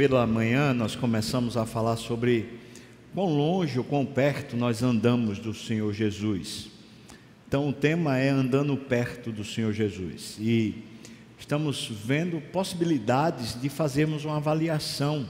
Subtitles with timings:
[0.00, 2.58] Pela manhã nós começamos a falar sobre
[3.12, 6.70] quão longe ou quão perto nós andamos do Senhor Jesus.
[7.46, 10.38] Então o tema é andando perto do Senhor Jesus.
[10.40, 10.84] E
[11.38, 15.28] estamos vendo possibilidades de fazermos uma avaliação.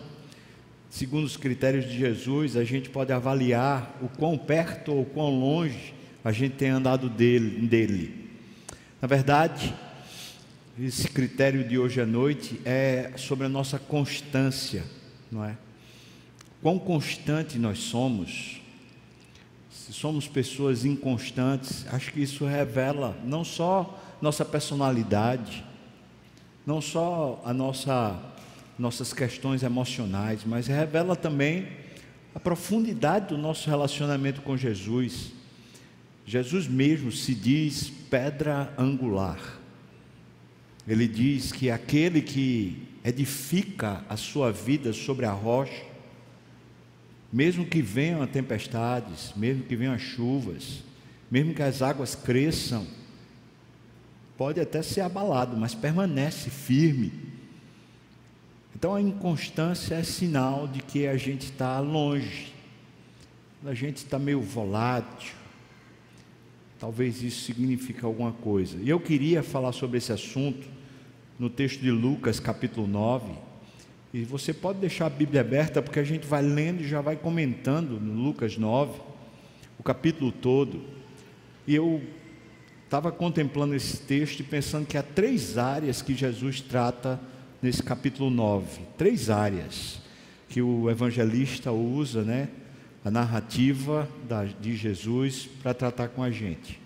[0.89, 5.93] Segundo os critérios de Jesus, a gente pode avaliar o quão perto ou quão longe
[6.23, 7.67] a gente tem andado dele.
[7.67, 8.31] dele.
[9.03, 9.75] Na verdade,
[10.83, 14.83] esse critério de hoje à noite é sobre a nossa constância,
[15.31, 15.55] não é?
[16.63, 18.63] Quão constante nós somos.
[19.71, 25.63] Se somos pessoas inconstantes, acho que isso revela não só nossa personalidade,
[26.67, 28.19] não só a nossa
[28.79, 31.69] nossas questões emocionais, mas revela também
[32.35, 35.33] a profundidade do nosso relacionamento com Jesus.
[36.25, 39.60] Jesus mesmo se diz pedra angular.
[40.91, 45.85] Ele diz que aquele que edifica a sua vida sobre a rocha,
[47.33, 50.83] mesmo que venham tempestades, mesmo que venham chuvas,
[51.31, 52.85] mesmo que as águas cresçam,
[54.37, 57.13] pode até ser abalado, mas permanece firme.
[58.75, 62.53] Então a inconstância é sinal de que a gente está longe,
[63.65, 65.35] a gente está meio volátil.
[66.81, 68.77] Talvez isso signifique alguma coisa.
[68.83, 70.80] E eu queria falar sobre esse assunto
[71.41, 73.33] no texto de Lucas, capítulo 9.
[74.13, 77.17] E você pode deixar a Bíblia aberta, porque a gente vai lendo e já vai
[77.17, 79.01] comentando no Lucas 9,
[79.79, 80.83] o capítulo todo.
[81.67, 82.03] E eu
[82.85, 87.19] estava contemplando esse texto e pensando que há três áreas que Jesus trata
[87.63, 88.83] nesse capítulo 9.
[88.99, 90.03] Três áreas
[90.47, 92.51] que o evangelista usa, né?
[93.03, 94.07] A narrativa
[94.61, 96.79] de Jesus para tratar com a gente.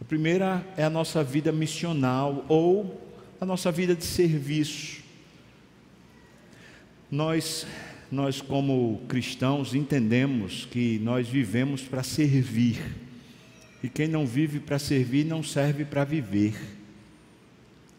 [0.00, 3.09] A primeira é a nossa vida missional ou
[3.40, 5.00] a nossa vida de serviço.
[7.10, 7.66] Nós,
[8.12, 12.78] nós como cristãos, entendemos que nós vivemos para servir.
[13.82, 16.54] E quem não vive para servir não serve para viver.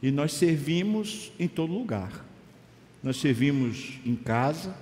[0.01, 2.23] E nós servimos em todo lugar.
[3.01, 4.77] Nós servimos em casa,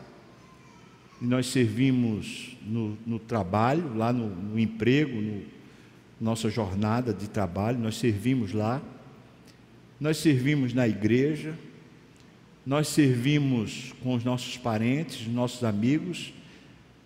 [1.22, 5.42] nós servimos no, no trabalho, lá no, no emprego, no,
[6.19, 8.81] nossa jornada de trabalho, nós servimos lá
[10.00, 11.54] nós servimos na igreja,
[12.66, 16.34] nós servimos com os nossos parentes, os nossos amigos.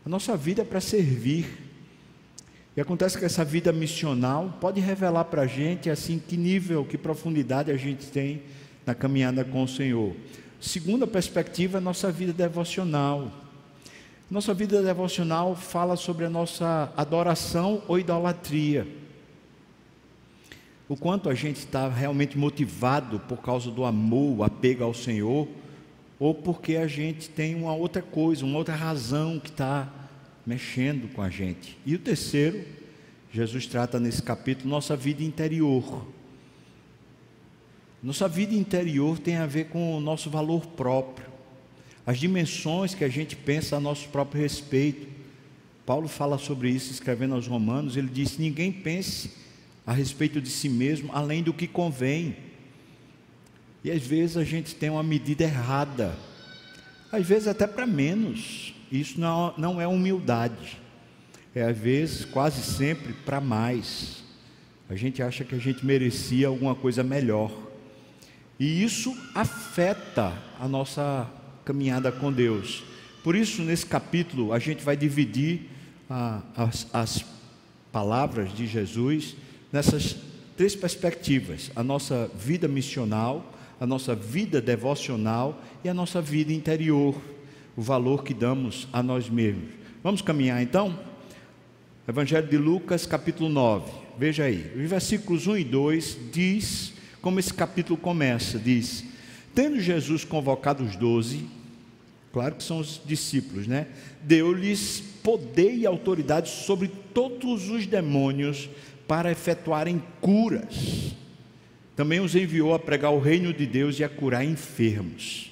[0.05, 1.47] A nossa vida é para servir.
[2.75, 6.97] E acontece que essa vida missional pode revelar para a gente assim que nível, que
[6.97, 8.43] profundidade a gente tem
[8.85, 10.15] na caminhada com o Senhor.
[10.59, 13.31] Segunda perspectiva, nossa vida devocional.
[14.29, 19.02] Nossa vida devocional fala sobre a nossa adoração ou idolatria
[20.87, 25.47] o quanto a gente está realmente motivado por causa do amor, o apego ao Senhor,
[26.19, 29.91] ou porque a gente tem uma outra coisa, uma outra razão que está
[30.45, 31.77] mexendo com a gente.
[31.85, 32.63] E o terceiro,
[33.31, 36.05] Jesus trata nesse capítulo nossa vida interior.
[38.01, 41.27] Nossa vida interior tem a ver com o nosso valor próprio,
[42.05, 45.07] as dimensões que a gente pensa a nosso próprio respeito.
[45.85, 49.42] Paulo fala sobre isso escrevendo aos Romanos, ele diz: ninguém pense
[49.85, 52.35] a respeito de si mesmo além do que convém.
[53.83, 56.15] E às vezes a gente tem uma medida errada,
[57.11, 58.73] às vezes até para menos.
[58.91, 60.77] Isso não, não é humildade,
[61.53, 64.23] é às vezes, quase sempre, para mais.
[64.89, 67.51] A gente acha que a gente merecia alguma coisa melhor.
[68.59, 71.29] E isso afeta a nossa
[71.65, 72.83] caminhada com Deus.
[73.23, 75.69] Por isso, nesse capítulo, a gente vai dividir
[76.55, 77.25] as, as
[77.91, 79.35] palavras de Jesus
[79.73, 80.15] nessas
[80.55, 87.19] três perspectivas: a nossa vida missional, a nossa vida devocional e a nossa vida interior,
[87.75, 89.71] o valor que damos a nós mesmos.
[90.03, 90.97] Vamos caminhar então?
[92.07, 93.91] Evangelho de Lucas, capítulo 9.
[94.17, 99.03] Veja aí, os versículos 1 e 2 diz como esse capítulo começa, diz:
[99.55, 101.47] Tendo Jesus convocado os doze,
[102.31, 103.87] claro que são os discípulos, né?
[104.21, 108.69] Deu-lhes poder e autoridade sobre todos os demônios
[109.07, 111.15] para efetuarem curas.
[111.95, 115.51] Também os enviou a pregar o reino de Deus e a curar enfermos.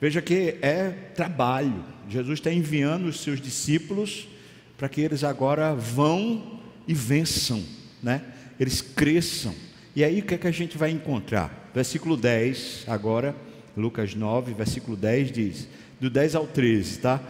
[0.00, 1.84] Veja que é trabalho.
[2.08, 4.28] Jesus está enviando os seus discípulos
[4.76, 7.62] para que eles agora vão e vençam,
[8.02, 8.22] né?
[8.60, 9.54] Eles cresçam.
[9.96, 11.70] E aí o que é que a gente vai encontrar?
[11.74, 13.34] Versículo 10, agora,
[13.76, 15.68] Lucas 9, versículo 10 diz:
[16.00, 17.20] do 10 ao 13, tá?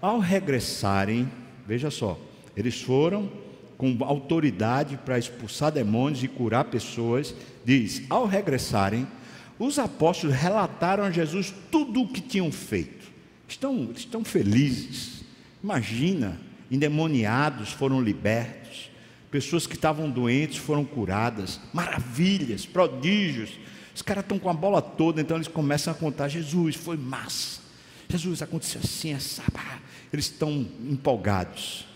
[0.00, 1.28] Ao regressarem,
[1.66, 2.18] veja só,
[2.56, 3.30] eles foram
[3.78, 7.34] com autoridade para expulsar demônios e curar pessoas,
[7.64, 9.06] diz: ao regressarem,
[9.58, 13.06] os apóstolos relataram a Jesus tudo o que tinham feito.
[13.46, 15.22] Estão, estão felizes.
[15.62, 16.38] Imagina,
[16.70, 18.90] endemoniados foram libertos,
[19.30, 23.58] pessoas que estavam doentes foram curadas, maravilhas, prodígios.
[23.94, 27.60] Os caras estão com a bola toda, então eles começam a contar: Jesus, foi massa.
[28.08, 29.42] Jesus, aconteceu assim, essa.
[30.12, 31.87] Eles estão empolgados.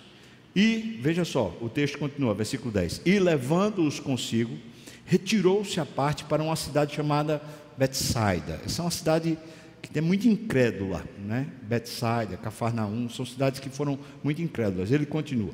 [0.55, 4.57] E, veja só, o texto continua, versículo 10: E levando-os consigo,
[5.05, 7.43] retirou-se à parte para uma cidade chamada
[7.77, 8.61] Betsaida.
[8.65, 9.39] Essa é uma cidade
[9.81, 11.49] que é muito incrédula, né?
[11.63, 14.91] Betsaida, Cafarnaum, são cidades que foram muito incrédulas.
[14.91, 15.53] Ele continua.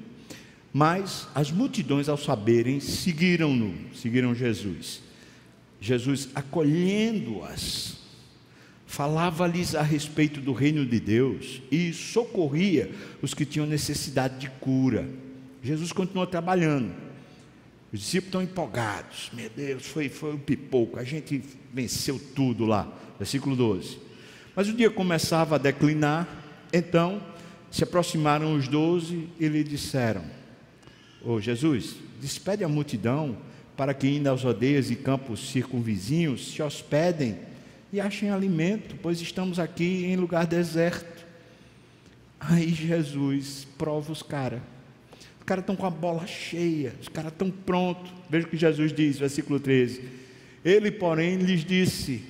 [0.73, 5.01] Mas as multidões, ao saberem, seguiram-no, seguiram Jesus.
[5.81, 7.97] Jesus, acolhendo-as,
[8.88, 12.90] falava-lhes a respeito do reino de Deus e socorria
[13.20, 15.06] os que tinham necessidade de cura.
[15.62, 16.90] Jesus continuou trabalhando.
[17.93, 19.31] Os discípulos estão empolgados.
[19.35, 20.99] Meu Deus, foi, foi um pipoco.
[20.99, 21.43] A gente
[21.73, 22.90] venceu tudo lá.
[23.19, 23.99] Versículo 12.
[24.56, 26.26] Mas o dia começava a declinar.
[26.73, 27.23] Então
[27.70, 30.23] se aproximaram os doze e lhe disseram:
[31.23, 33.37] Ô oh, Jesus, despede a multidão
[33.76, 37.37] para que, indo aos aldeias e campos circunvizinhos, se hospedem
[37.93, 41.26] e achem alimento, pois estamos aqui em lugar deserto.
[42.38, 44.61] Aí Jesus prova os caras.
[45.38, 48.12] Os caras estão com a bola cheia, os caras estão prontos.
[48.29, 50.02] Veja o que Jesus diz, versículo 13.
[50.64, 52.23] Ele, porém, lhes disse: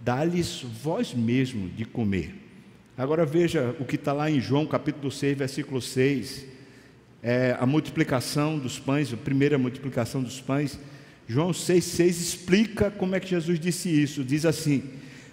[0.00, 2.34] Dá-lhes vós mesmo de comer.
[2.96, 6.46] Agora veja o que está lá em João capítulo 6, versículo 6.
[7.22, 10.78] É a multiplicação dos pães, a primeira multiplicação dos pães.
[11.30, 14.24] João 6,6 explica como é que Jesus disse isso.
[14.24, 14.90] Diz assim: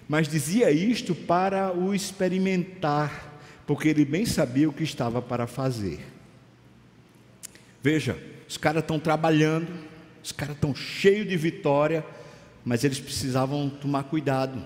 [0.08, 3.36] Mas dizia isto para o experimentar,
[3.66, 5.98] porque ele bem sabia o que estava para fazer.
[7.82, 8.16] Veja,
[8.48, 9.66] os caras estão trabalhando,
[10.22, 12.06] os caras estão cheios de vitória,
[12.64, 14.62] mas eles precisavam tomar cuidado,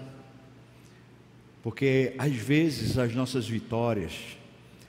[1.62, 4.12] porque às vezes as nossas vitórias,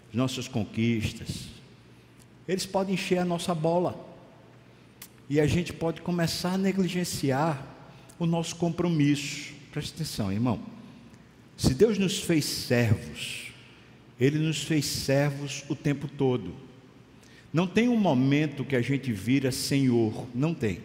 [0.10, 1.45] as nossas conquistas,
[2.45, 4.12] eles podem encher a nossa bola.
[5.33, 7.65] E a gente pode começar a negligenciar
[8.19, 9.51] o nosso compromisso.
[9.71, 10.59] Presta atenção, irmão.
[11.57, 13.51] Se Deus nos fez servos,
[14.19, 16.53] Ele nos fez servos o tempo todo.
[17.51, 20.81] Não tem um momento que a gente vira Senhor, não tem.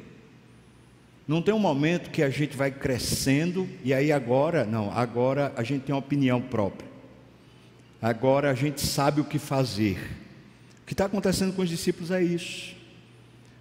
[1.26, 5.62] Não tem um momento que a gente vai crescendo e aí agora, não, agora a
[5.62, 6.88] gente tem uma opinião própria.
[8.00, 9.98] Agora a gente sabe o que fazer.
[10.82, 12.77] O que está acontecendo com os discípulos é isso.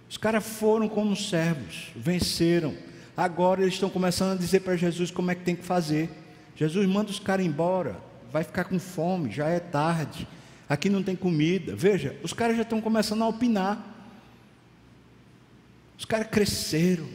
[0.08, 2.74] Os caras foram como servos, venceram.
[3.16, 6.08] Agora eles estão começando a dizer para Jesus como é que tem que fazer.
[6.56, 7.96] Jesus manda os caras embora,
[8.32, 10.26] vai ficar com fome, já é tarde.
[10.68, 11.74] Aqui não tem comida.
[11.74, 13.96] Veja, os caras já estão começando a opinar.
[15.98, 17.06] Os caras cresceram.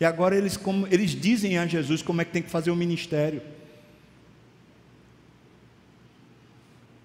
[0.00, 2.76] E agora eles, como, eles dizem a Jesus como é que tem que fazer o
[2.76, 3.42] ministério.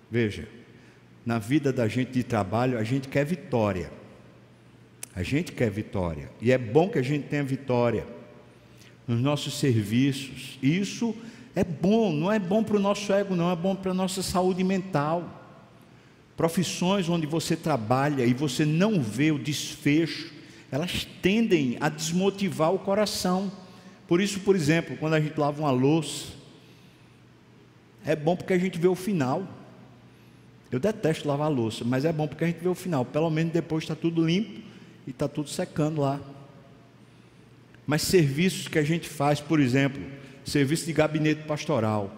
[0.09, 0.47] Veja,
[1.25, 3.98] na vida da gente de trabalho, a gente quer vitória.
[5.19, 6.31] A gente quer vitória.
[6.39, 8.07] E é bom que a gente tenha vitória
[9.06, 10.57] nos nossos serviços.
[10.63, 11.13] Isso
[11.54, 14.24] é bom, não é bom para o nosso ego, não, é bom para a nossa
[14.24, 15.30] saúde mental.
[16.38, 20.31] Profissões onde você trabalha e você não vê o desfecho,
[20.71, 23.51] elas tendem a desmotivar o coração.
[24.07, 26.27] Por isso, por exemplo, quando a gente lava uma louça,
[28.06, 29.45] é bom porque a gente vê o final.
[30.71, 33.04] Eu detesto lavar louça, mas é bom porque a gente vê o final.
[33.04, 34.69] Pelo menos depois está tudo limpo
[35.09, 36.21] e está tudo secando lá.
[37.87, 39.99] Mas serviços que a gente faz, por exemplo,
[40.45, 42.13] serviço de gabinete pastoral.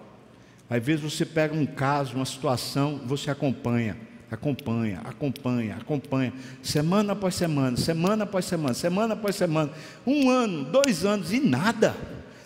[0.69, 3.97] Às vezes você pega um caso, uma situação, você acompanha,
[4.29, 9.71] acompanha, acompanha, acompanha, semana após semana, semana após semana, semana após semana,
[10.05, 11.95] um ano, dois anos e nada.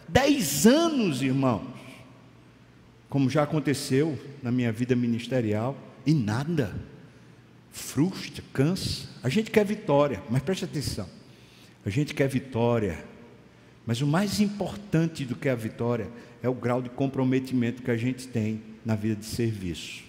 [0.07, 1.65] Dez anos, irmãos.
[3.09, 5.75] Como já aconteceu na minha vida ministerial,
[6.05, 6.71] e nada
[7.71, 9.14] frustra, cansa.
[9.25, 11.09] A gente quer vitória, mas preste atenção.
[11.83, 13.03] A gente quer vitória,
[13.83, 16.07] mas o mais importante do que a vitória
[16.43, 20.03] é o grau de comprometimento que a gente tem na vida de serviço.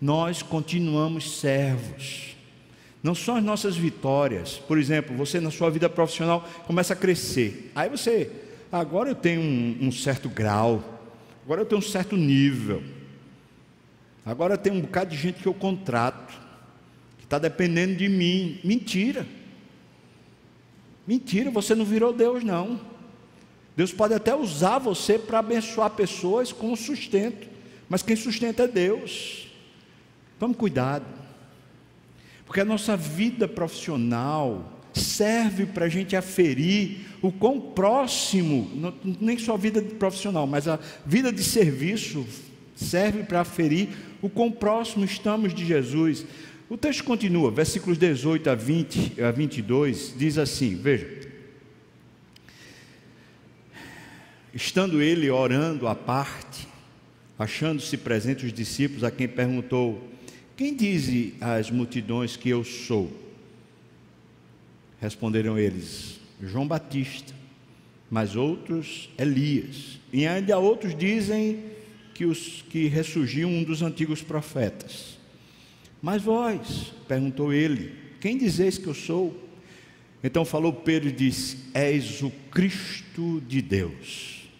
[0.00, 2.34] Nós continuamos servos.
[3.02, 4.56] Não são as nossas vitórias.
[4.56, 7.70] Por exemplo, você na sua vida profissional começa a crescer.
[7.74, 8.30] Aí você,
[8.72, 10.82] agora eu tenho um, um certo grau,
[11.44, 12.82] agora eu tenho um certo nível.
[14.24, 16.43] Agora tem um bocado de gente que eu contrato
[17.24, 18.60] está dependendo de mim.
[18.62, 19.26] Mentira.
[21.06, 22.80] Mentira, você não virou Deus, não.
[23.76, 27.48] Deus pode até usar você para abençoar pessoas com sustento,
[27.88, 29.48] mas quem sustenta é Deus.
[30.38, 31.04] Tome cuidado,
[32.46, 38.70] porque a nossa vida profissional serve para a gente aferir o quão próximo,
[39.20, 42.24] nem só a vida profissional, mas a vida de serviço
[42.76, 43.88] serve para aferir
[44.22, 46.24] o quão próximo estamos de Jesus.
[46.68, 51.24] O texto continua, versículos 18 a, 20, a 22, diz assim: veja.
[54.52, 56.66] Estando ele orando à parte,
[57.38, 60.08] achando-se presentes os discípulos, a quem perguntou:
[60.56, 63.12] Quem diz as multidões que eu sou?
[65.00, 67.34] Responderam eles: João Batista,
[68.10, 71.62] mas outros Elias, e ainda outros dizem
[72.14, 75.18] que os que ressurgiu um dos antigos profetas.
[76.04, 79.34] Mas vós, perguntou ele, quem dizeis que eu sou?
[80.22, 84.50] Então falou Pedro e disse: És o Cristo de Deus.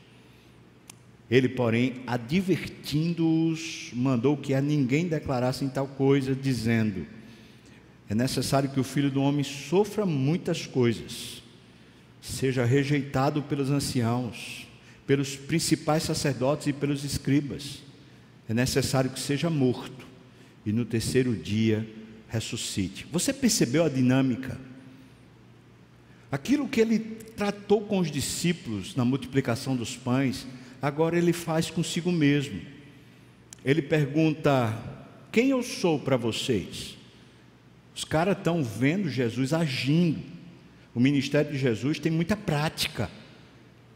[1.31, 7.07] Ele, porém, advertindo-os, mandou que a ninguém declarassem tal coisa, dizendo:
[8.09, 11.43] É necessário que o filho do homem sofra muitas coisas,
[12.23, 14.67] seja rejeitado pelos anciãos,
[15.07, 17.83] pelos principais sacerdotes e pelos escribas.
[18.49, 20.14] É necessário que seja morto
[20.65, 21.87] e no terceiro dia
[22.29, 23.07] ressuscite.
[23.13, 24.59] Você percebeu a dinâmica?
[26.31, 30.47] Aquilo que ele tratou com os discípulos na multiplicação dos pães,
[30.83, 32.61] agora ele faz consigo mesmo.
[33.65, 34.77] Ele pergunta:
[35.31, 36.97] Quem eu sou para vocês?
[37.95, 40.21] Os caras estão vendo Jesus agindo.
[40.95, 43.11] O ministério de Jesus tem muita prática.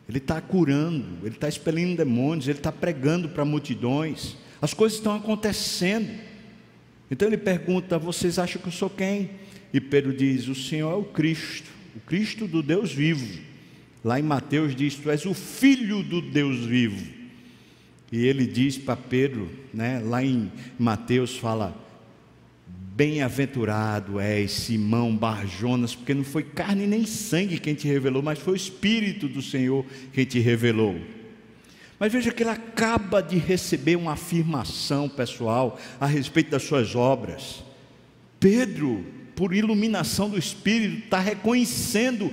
[0.08, 4.36] Ele está curando, ele está expelindo demônios, ele está pregando para multidões.
[4.62, 6.08] As coisas estão acontecendo.
[7.10, 9.30] Então ele pergunta: Vocês acham que eu sou quem?
[9.72, 13.40] E Pedro diz: O Senhor é o Cristo, o Cristo do Deus vivo.
[14.04, 17.18] Lá em Mateus diz: Tu és o Filho do Deus vivo.
[18.10, 21.76] E ele diz para Pedro, né, lá em Mateus fala:
[22.96, 28.54] Bem-aventurado és Simão Barjonas, porque não foi carne nem sangue quem te revelou, mas foi
[28.54, 30.98] o Espírito do Senhor quem te revelou.
[31.98, 37.64] Mas veja que ele acaba de receber uma afirmação pessoal a respeito das suas obras.
[38.38, 42.32] Pedro, por iluminação do Espírito, está reconhecendo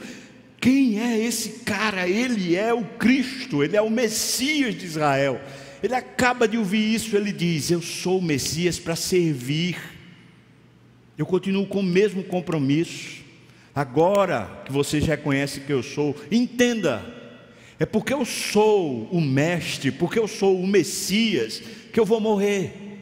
[0.61, 2.07] quem é esse cara.
[2.07, 5.41] Ele é o Cristo, ele é o Messias de Israel.
[5.81, 9.77] Ele acaba de ouvir isso, ele diz: Eu sou o Messias para servir.
[11.17, 13.23] Eu continuo com o mesmo compromisso.
[13.73, 17.14] Agora que vocês reconhecem que eu sou, entenda,
[17.79, 23.01] é porque eu sou o Mestre, porque eu sou o Messias, que eu vou morrer.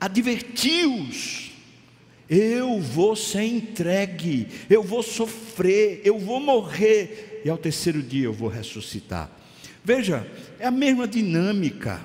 [0.00, 1.50] Adverti-os,
[2.28, 8.32] eu vou ser entregue, eu vou sofrer, eu vou morrer, e ao terceiro dia eu
[8.32, 9.30] vou ressuscitar.
[9.84, 10.26] Veja,
[10.58, 12.00] é a mesma dinâmica.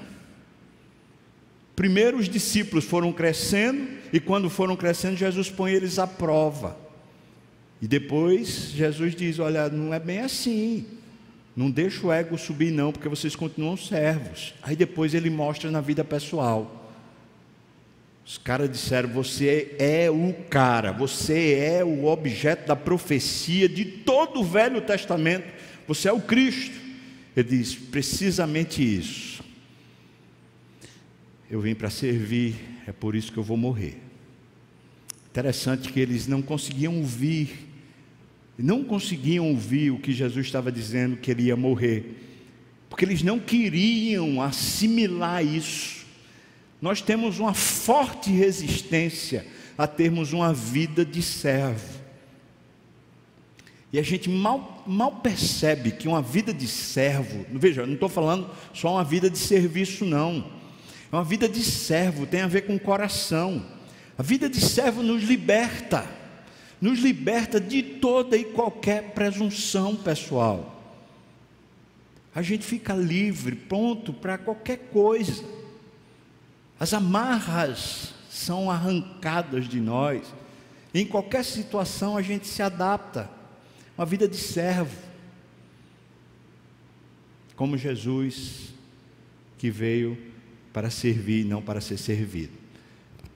[1.76, 6.85] Primeiro os discípulos foram crescendo, e quando foram crescendo, Jesus põe eles à prova.
[7.82, 10.86] E depois Jesus diz: Olha, não é bem assim.
[11.56, 14.54] Não deixa o ego subir, não, porque vocês continuam servos.
[14.62, 16.92] Aí depois ele mostra na vida pessoal.
[18.26, 24.42] Os caras disseram: Você é o cara, você é o objeto da profecia de todo
[24.42, 25.46] o Velho Testamento,
[25.88, 26.76] você é o Cristo.
[27.38, 29.44] Ele diz: Precisamente isso.
[31.50, 32.56] Eu vim para servir,
[32.88, 34.05] é por isso que eu vou morrer.
[35.36, 37.68] Interessante que eles não conseguiam ouvir,
[38.58, 42.16] não conseguiam ouvir o que Jesus estava dizendo que ele ia morrer,
[42.90, 46.06] porque eles não queriam assimilar isso.
[46.82, 49.46] Nós temos uma forte resistência
[49.78, 52.00] a termos uma vida de servo.
[53.92, 58.50] E a gente mal, mal percebe que uma vida de servo, veja, não estou falando
[58.74, 60.50] só uma vida de serviço, não.
[61.12, 63.75] É uma vida de servo, tem a ver com coração.
[64.18, 66.08] A vida de servo nos liberta,
[66.80, 70.72] nos liberta de toda e qualquer presunção pessoal.
[72.34, 75.44] A gente fica livre, pronto para qualquer coisa.
[76.80, 80.22] As amarras são arrancadas de nós.
[80.94, 83.30] Em qualquer situação a gente se adapta.
[83.98, 84.96] Uma vida de servo.
[87.56, 88.74] Como Jesus,
[89.58, 90.18] que veio
[90.74, 92.65] para servir, não para ser servido.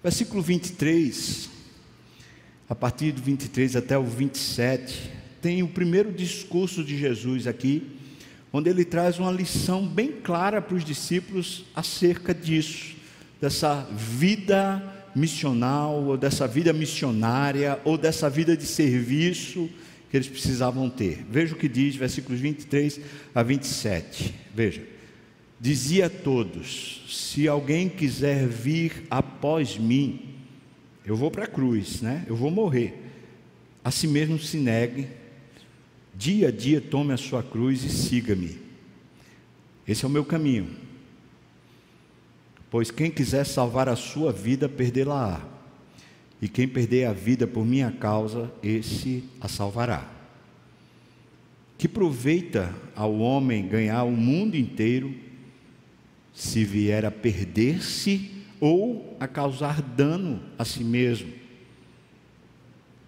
[0.01, 1.49] Versículo 23,
[2.69, 7.85] a partir do 23 até o 27, tem o primeiro discurso de Jesus aqui,
[8.53, 12.95] onde ele traz uma lição bem clara para os discípulos acerca disso,
[13.41, 14.81] dessa vida
[15.13, 19.69] missional, ou dessa vida missionária, ou dessa vida de serviço
[20.09, 21.25] que eles precisavam ter.
[21.29, 23.01] Veja o que diz, versículos 23
[23.35, 24.33] a 27.
[24.55, 24.98] Veja
[25.59, 30.35] dizia a todos: se alguém quiser vir após mim,
[31.05, 32.25] eu vou para a cruz, né?
[32.27, 33.05] Eu vou morrer.
[33.83, 35.07] A si mesmo se negue,
[36.13, 38.59] dia a dia tome a sua cruz e siga-me.
[39.87, 40.69] Esse é o meu caminho.
[42.69, 45.41] Pois quem quiser salvar a sua vida, perdê-la-á.
[46.41, 50.07] E quem perder a vida por minha causa, esse a salvará.
[51.77, 55.13] Que proveita ao homem ganhar o mundo inteiro,
[56.39, 58.31] se vier a perder-se
[58.61, 61.33] ou a causar dano a si mesmo.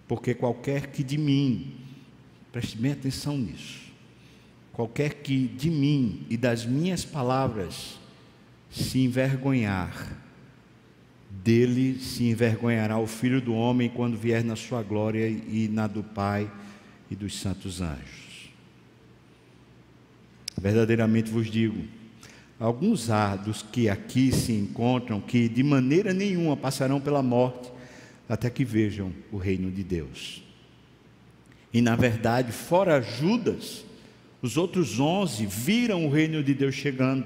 [0.06, 1.72] Porque qualquer que de mim,
[2.52, 3.90] preste bem atenção nisso,
[4.70, 7.98] qualquer que de mim e das minhas palavras
[8.70, 10.14] se envergonhar,
[11.30, 16.02] dele se envergonhará o Filho do Homem quando vier na sua glória e na do
[16.02, 16.52] Pai
[17.10, 18.52] e dos santos anjos.
[20.60, 22.01] Verdadeiramente vos digo,
[22.62, 23.08] alguns
[23.44, 27.72] dos que aqui se encontram que de maneira nenhuma passarão pela morte
[28.28, 30.44] até que vejam o reino de Deus.
[31.74, 33.84] E na verdade, fora Judas,
[34.40, 37.24] os outros onze viram o reino de Deus chegando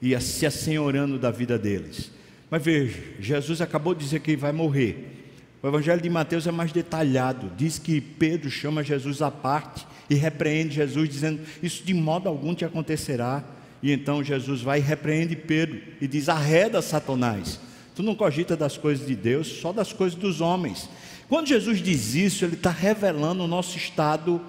[0.00, 2.10] e se assenhorando da vida deles.
[2.50, 5.28] Mas veja, Jesus acabou de dizer que vai morrer.
[5.62, 7.52] O Evangelho de Mateus é mais detalhado.
[7.54, 12.54] Diz que Pedro chama Jesus à parte e repreende Jesus, dizendo: Isso de modo algum
[12.54, 13.44] te acontecerá.
[13.84, 17.60] E então Jesus vai e repreende Pedro e diz: Arreda Satanás.
[17.94, 20.88] Tu não cogita das coisas de Deus, só das coisas dos homens.
[21.28, 24.40] Quando Jesus diz isso, ele está revelando o nosso estado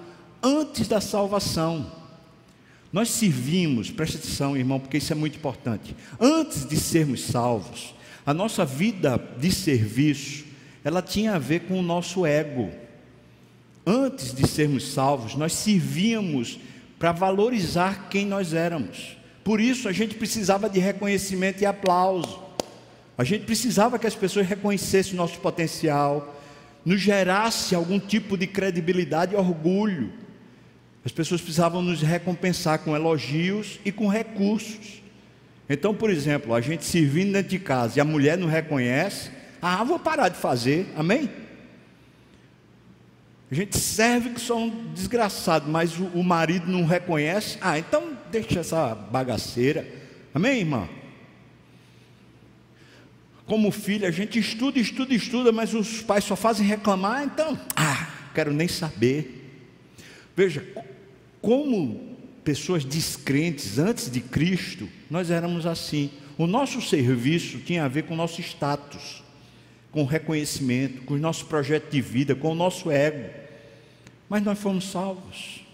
[0.42, 1.92] antes da salvação.
[2.90, 5.94] Nós servimos, preste atenção, irmão, porque isso é muito importante.
[6.18, 10.46] Antes de sermos salvos, a nossa vida de serviço,
[10.82, 12.70] ela tinha a ver com o nosso ego.
[13.86, 16.58] Antes de sermos salvos, nós servíamos
[16.98, 19.16] para valorizar quem nós éramos.
[19.46, 22.42] Por isso a gente precisava de reconhecimento e aplauso.
[23.16, 26.34] A gente precisava que as pessoas reconhecessem o nosso potencial,
[26.84, 30.12] nos gerasse algum tipo de credibilidade e orgulho.
[31.04, 35.00] As pessoas precisavam nos recompensar com elogios e com recursos.
[35.70, 39.30] Então, por exemplo, a gente servindo dentro de casa e a mulher não reconhece,
[39.62, 41.30] ah, vou parar de fazer, amém?
[43.50, 48.16] A gente serve que só um desgraçado, mas o, o marido não reconhece, ah, então
[48.30, 49.86] deixa essa bagaceira,
[50.34, 50.88] amém, irmã?
[53.46, 58.08] Como filho, a gente estuda, estuda, estuda, mas os pais só fazem reclamar, então, ah,
[58.34, 59.44] quero nem saber.
[60.36, 60.66] Veja,
[61.40, 66.10] como pessoas descrentes antes de Cristo, nós éramos assim.
[66.36, 69.22] O nosso serviço tinha a ver com o nosso status,
[69.96, 73.30] com reconhecimento, com o nosso projeto de vida, com o nosso ego.
[74.28, 75.64] Mas nós fomos salvos.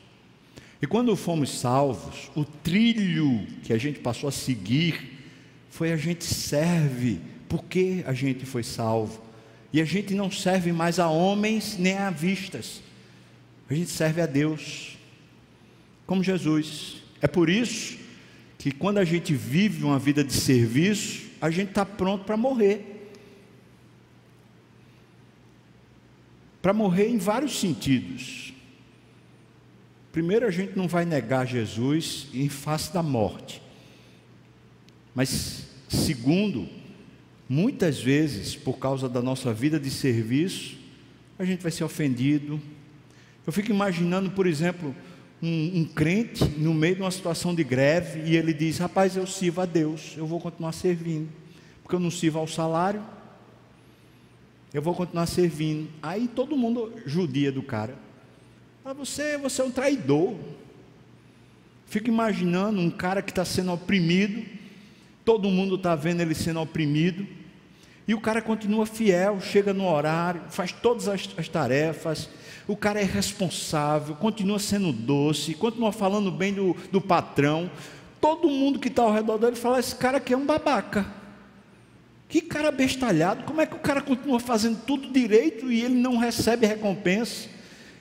[0.80, 5.18] E quando fomos salvos, o trilho que a gente passou a seguir
[5.70, 9.20] foi a gente serve porque a gente foi salvo.
[9.72, 12.80] E a gente não serve mais a homens nem a vistas.
[13.68, 14.96] A gente serve a Deus
[16.06, 17.02] como Jesus.
[17.20, 17.98] É por isso
[18.56, 22.91] que quando a gente vive uma vida de serviço, a gente está pronto para morrer.
[26.62, 28.54] Para morrer em vários sentidos.
[30.12, 33.60] Primeiro, a gente não vai negar Jesus em face da morte.
[35.14, 36.68] Mas, segundo,
[37.48, 40.76] muitas vezes, por causa da nossa vida de serviço,
[41.38, 42.60] a gente vai ser ofendido.
[43.46, 44.94] Eu fico imaginando, por exemplo,
[45.42, 49.26] um, um, crente no meio de uma situação de greve e ele diz: Rapaz, eu
[49.26, 51.28] sirvo a Deus, eu vou continuar servindo,
[51.82, 53.02] porque eu não sirvo ao salário,
[54.72, 55.88] eu vou continuar servindo.
[56.02, 57.96] Aí todo mundo judia do cara.
[58.84, 60.34] Ah, você, você é um traidor.
[61.86, 64.42] Fico imaginando um cara que está sendo oprimido,
[65.24, 67.26] todo mundo está vendo ele sendo oprimido,
[68.08, 72.30] e o cara continua fiel, chega no horário, faz todas as, as tarefas,
[72.66, 77.70] o cara é responsável, continua sendo doce, continua falando bem do, do patrão.
[78.20, 81.06] Todo mundo que está ao redor dele fala: esse cara aqui é um babaca.
[82.32, 86.16] Que cara bestalhado, como é que o cara continua fazendo tudo direito e ele não
[86.16, 87.46] recebe recompensa?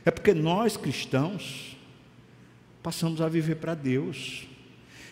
[0.06, 1.76] É porque nós cristãos
[2.82, 4.48] passamos a viver para Deus.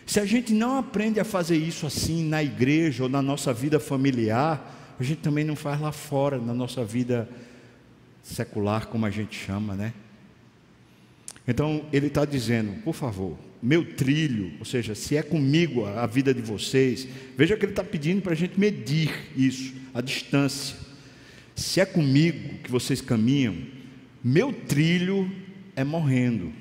[0.06, 3.78] Se a gente não aprende a fazer isso assim na igreja ou na nossa vida
[3.78, 7.28] familiar, a gente também não faz lá fora, na nossa vida
[8.22, 9.92] secular, como a gente chama, né?
[11.46, 16.32] Então ele está dizendo, por favor, meu trilho, ou seja, se é comigo a vida
[16.32, 20.76] de vocês, veja que ele está pedindo para a gente medir isso, a distância.
[21.54, 23.56] Se é comigo que vocês caminham,
[24.24, 25.30] meu trilho
[25.76, 26.52] é morrendo.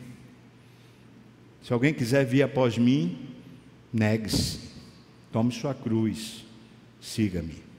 [1.63, 3.17] Se alguém quiser vir após mim,
[3.93, 4.59] negue-se,
[5.31, 6.45] tome sua cruz,
[6.99, 7.69] siga-me.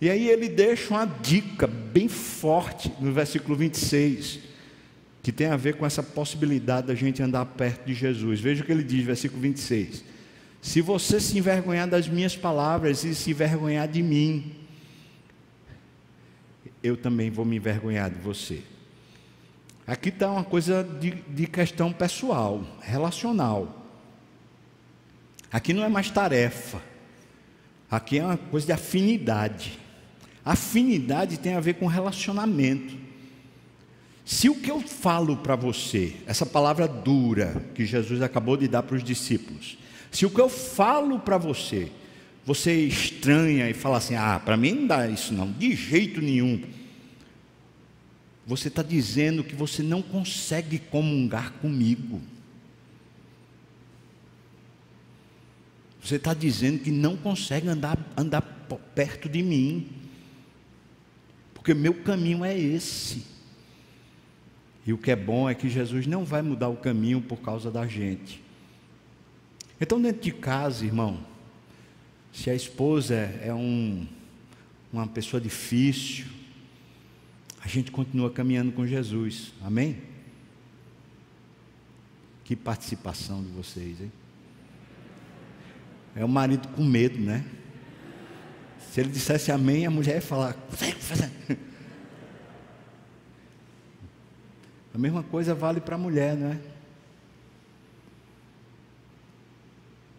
[0.00, 4.38] E aí ele deixa uma dica bem forte no versículo 26,
[5.22, 8.40] que tem a ver com essa possibilidade da gente andar perto de Jesus.
[8.40, 10.04] Veja o que ele diz, versículo 26.
[10.60, 14.52] Se você se envergonhar das minhas palavras e se envergonhar de mim,
[16.82, 18.62] eu também vou me envergonhar de você.
[19.86, 23.86] Aqui está uma coisa de, de questão pessoal, relacional.
[25.50, 26.82] Aqui não é mais tarefa.
[27.90, 29.78] Aqui é uma coisa de afinidade.
[30.44, 33.07] Afinidade tem a ver com relacionamento.
[34.28, 38.82] Se o que eu falo para você, essa palavra dura que Jesus acabou de dar
[38.82, 39.78] para os discípulos,
[40.10, 41.90] se o que eu falo para você,
[42.44, 46.62] você estranha e fala assim: ah, para mim não dá isso não, de jeito nenhum.
[48.46, 52.20] Você está dizendo que você não consegue comungar comigo.
[56.04, 58.42] Você está dizendo que não consegue andar, andar
[58.94, 59.88] perto de mim.
[61.54, 63.37] Porque meu caminho é esse.
[64.88, 67.70] E o que é bom é que Jesus não vai mudar o caminho por causa
[67.70, 68.42] da gente.
[69.78, 71.22] Então, dentro de casa, irmão,
[72.32, 74.06] se a esposa é um,
[74.90, 76.24] uma pessoa difícil,
[77.62, 79.52] a gente continua caminhando com Jesus.
[79.62, 79.98] Amém?
[82.42, 84.10] Que participação de vocês, hein?
[86.16, 87.44] É o marido com medo, né?
[88.90, 90.56] Se ele dissesse amém, a mulher ia falar.
[94.98, 96.58] A mesma coisa vale para a mulher, não é?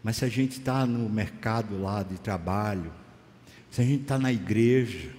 [0.01, 2.89] Mas se a gente está no mercado lá de trabalho,
[3.69, 5.09] se a gente está na igreja,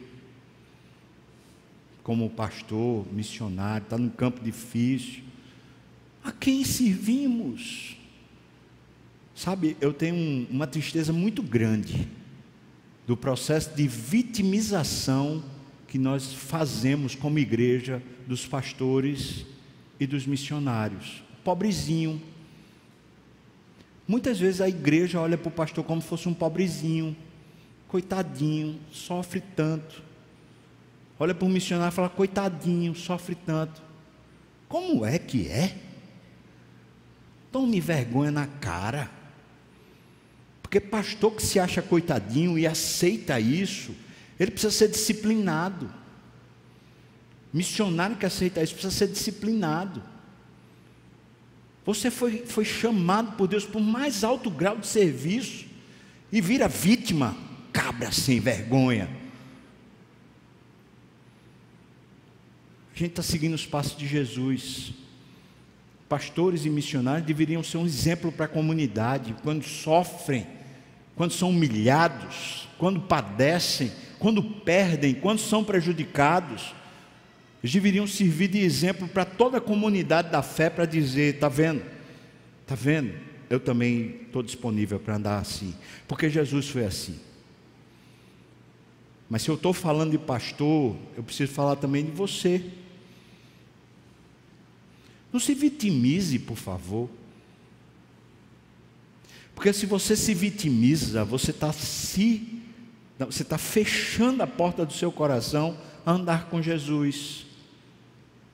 [2.02, 5.24] como pastor, missionário, está num campo difícil,
[6.24, 7.98] a quem servimos?
[9.34, 12.08] Sabe, eu tenho uma tristeza muito grande
[13.06, 15.44] do processo de vitimização
[15.90, 19.44] que nós fazemos como igreja dos pastores
[19.98, 21.20] e dos missionários.
[21.42, 22.22] Pobrezinho.
[24.06, 27.16] Muitas vezes a igreja olha para o pastor como se fosse um pobrezinho,
[27.88, 30.00] coitadinho, sofre tanto.
[31.18, 33.82] Olha para o missionário e fala, coitadinho, sofre tanto.
[34.68, 35.76] Como é que é?
[37.50, 39.10] Tome vergonha na cara.
[40.62, 43.92] Porque pastor que se acha coitadinho e aceita isso,
[44.40, 45.92] ele precisa ser disciplinado.
[47.52, 50.02] Missionário que aceita isso precisa ser disciplinado.
[51.84, 55.66] Você foi, foi chamado por Deus por mais alto grau de serviço
[56.32, 57.36] e vira vítima,
[57.72, 59.10] cabra sem vergonha.
[62.94, 64.94] A gente está seguindo os passos de Jesus
[66.08, 70.44] pastores e missionários deveriam ser um exemplo para a comunidade quando sofrem
[71.20, 76.74] quando são humilhados, quando padecem, quando perdem, quando são prejudicados,
[77.62, 81.82] eles deveriam servir de exemplo para toda a comunidade da fé para dizer: está vendo?
[82.62, 83.14] Está vendo?
[83.48, 85.74] Eu também estou disponível para andar assim,
[86.06, 87.18] porque Jesus foi assim.
[89.28, 92.64] Mas se eu estou falando de pastor, eu preciso falar também de você.
[95.32, 97.08] Não se vitimize, por favor.
[99.54, 102.59] Porque se você se vitimiza, você está se,
[103.26, 107.46] você está fechando a porta do seu coração a andar com Jesus.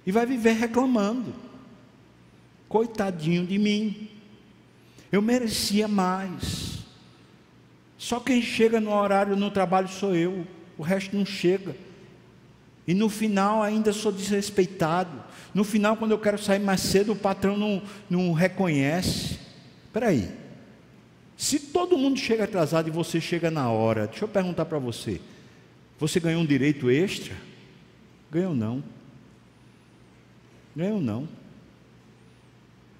[0.04, 1.34] E vai viver reclamando.
[2.68, 4.08] Coitadinho de mim.
[5.12, 6.78] Eu merecia mais.
[7.96, 11.76] Só quem chega no horário no trabalho sou eu, o resto não chega.
[12.86, 15.24] E no final ainda sou desrespeitado.
[15.54, 19.38] No final, quando eu quero sair mais cedo, o patrão não, não reconhece.
[19.86, 20.45] Espera aí.
[21.36, 25.20] Se todo mundo chega atrasado e você chega na hora, deixa eu perguntar para você:
[25.98, 27.34] você ganhou um direito extra?
[28.30, 28.82] Ganhou não.
[30.74, 31.28] Ganhou não.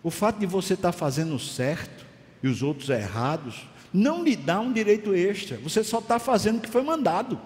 [0.03, 2.07] O fato de você estar tá fazendo certo
[2.42, 5.57] e os outros errados não lhe dá um direito extra.
[5.59, 7.40] Você só está fazendo o que foi mandado.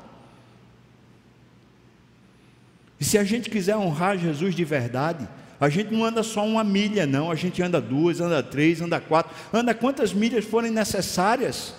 [2.98, 5.26] E se a gente quiser honrar Jesus de verdade,
[5.60, 7.30] a gente não anda só uma milha, não.
[7.30, 11.74] A gente anda duas, anda três, anda quatro, anda quantas milhas forem necessárias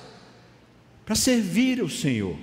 [1.03, 2.37] para servir o Senhor.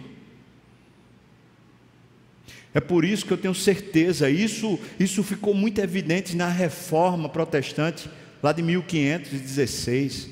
[2.74, 8.10] É por isso que eu tenho certeza, isso, isso ficou muito evidente na reforma protestante,
[8.42, 10.30] lá de 1516.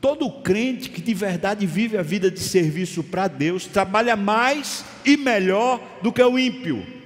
[0.00, 5.16] Todo crente que de verdade vive a vida de serviço para Deus trabalha mais e
[5.16, 7.03] melhor do que o ímpio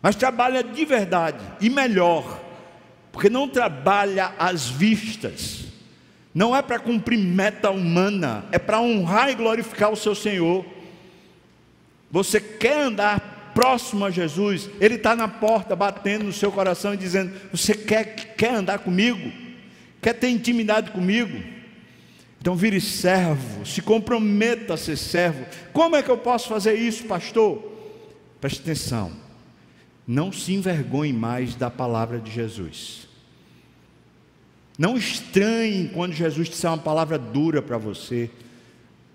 [0.00, 2.40] mas trabalha de verdade e melhor,
[3.10, 5.64] porque não trabalha às vistas,
[6.34, 10.64] não é para cumprir meta humana, é para honrar e glorificar o seu Senhor.
[12.10, 16.96] Você quer andar próximo a Jesus, Ele está na porta batendo no seu coração e
[16.96, 19.32] dizendo: Você quer, quer andar comigo?
[20.00, 21.42] Quer ter intimidade comigo?
[22.40, 25.44] Então vire servo, se comprometa a ser servo.
[25.72, 27.60] Como é que eu posso fazer isso, pastor?
[28.40, 29.27] Preste atenção.
[30.08, 33.06] Não se envergonhe mais da palavra de Jesus.
[34.78, 38.30] Não estranhe quando Jesus disser uma palavra dura para você.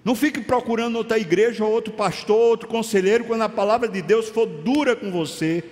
[0.05, 4.29] Não fique procurando outra igreja, ou outro pastor, outro conselheiro, quando a palavra de Deus
[4.29, 5.63] for dura com você.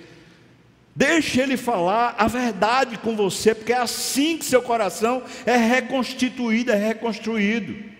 [0.95, 6.71] Deixe ele falar a verdade com você, porque é assim que seu coração é reconstituído,
[6.71, 7.90] é reconstruído.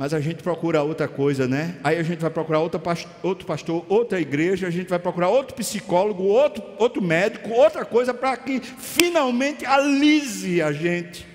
[0.00, 1.76] Mas a gente procura outra coisa, né?
[1.84, 2.80] Aí a gente vai procurar outra,
[3.22, 8.14] outro pastor, outra igreja, a gente vai procurar outro psicólogo, outro, outro médico, outra coisa
[8.14, 11.26] para que finalmente alise a gente.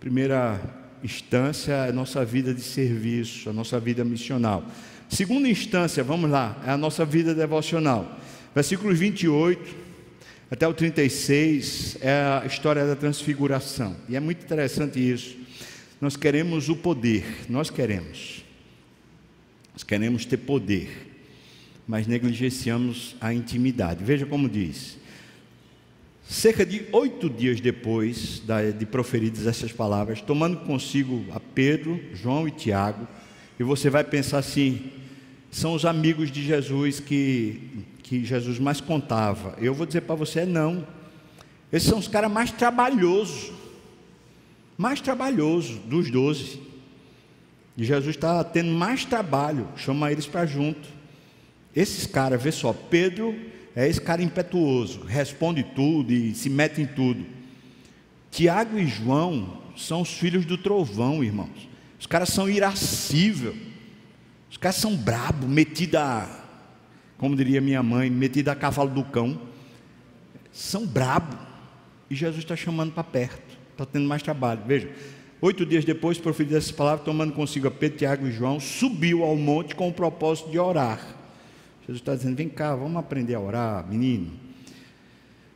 [0.00, 0.62] Primeira
[1.04, 4.64] instância é a nossa vida de serviço, a nossa vida missional.
[5.10, 8.18] Segunda instância, vamos lá, é a nossa vida devocional.
[8.54, 9.85] Versículos 28
[10.50, 13.96] até o 36 é a história da transfiguração.
[14.08, 15.36] E é muito interessante isso.
[16.00, 18.44] Nós queremos o poder, nós queremos.
[19.72, 20.88] Nós queremos ter poder,
[21.86, 24.04] mas negligenciamos a intimidade.
[24.04, 24.98] Veja como diz:
[26.28, 28.42] Cerca de oito dias depois
[28.78, 33.06] de proferidas essas palavras, tomando consigo a Pedro, João e Tiago,
[33.58, 34.90] e você vai pensar assim:
[35.50, 39.56] são os amigos de Jesus que, que Jesus mais contava.
[39.58, 40.86] Eu vou dizer para você: não.
[41.72, 43.52] Esses são os caras mais trabalhosos,
[44.78, 46.60] mais trabalhosos dos doze.
[47.76, 50.88] E Jesus está tendo mais trabalho, chama eles para junto.
[51.74, 53.34] Esses caras, vê só, Pedro
[53.74, 57.26] é esse cara impetuoso, responde tudo e se mete em tudo.
[58.30, 61.68] Tiago e João são os filhos do trovão, irmãos.
[61.98, 63.56] Os caras são irascíveis.
[64.50, 66.45] Os caras são brabo, metidos a,
[67.18, 69.40] como diria minha mãe, metidos a cavalo do cão.
[70.52, 71.36] São brabo.
[72.10, 73.56] E Jesus está chamando para perto.
[73.72, 74.62] Está tendo mais trabalho.
[74.66, 74.90] Veja,
[75.40, 79.36] oito dias depois, proferiu essas palavras, tomando consigo a Pedro, Tiago e João, subiu ao
[79.36, 81.00] monte com o propósito de orar.
[81.80, 84.32] Jesus está dizendo: vem cá, vamos aprender a orar, menino.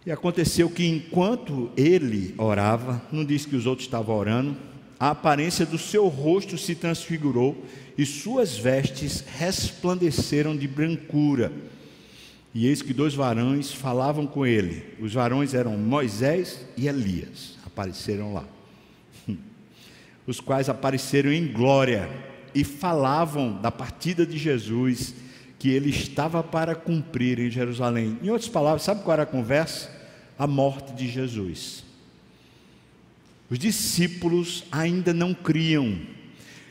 [0.05, 4.57] E aconteceu que enquanto ele orava, não diz que os outros estavam orando,
[4.99, 7.64] a aparência do seu rosto se transfigurou
[8.00, 11.52] e suas vestes resplandeceram de brancura.
[12.54, 14.96] E eis que dois varões falavam com ele.
[14.98, 18.44] Os varões eram Moisés e Elias, apareceram lá.
[20.26, 22.08] Os quais apareceram em glória
[22.54, 25.14] e falavam da partida de Jesus
[25.58, 28.18] que ele estava para cumprir em Jerusalém.
[28.22, 29.94] Em outras palavras, sabe qual era a conversa?
[30.38, 31.84] A morte de Jesus.
[33.50, 35.98] Os discípulos ainda não criam.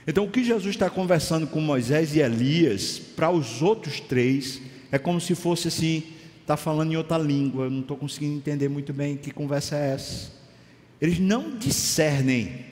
[0.10, 4.60] Então, o que Jesus está conversando com Moisés e Elias, para os outros três,
[4.92, 6.02] é como se fosse assim:
[6.42, 9.94] está falando em outra língua, eu não estou conseguindo entender muito bem que conversa é
[9.94, 10.32] essa.
[11.00, 12.66] Eles não discernem.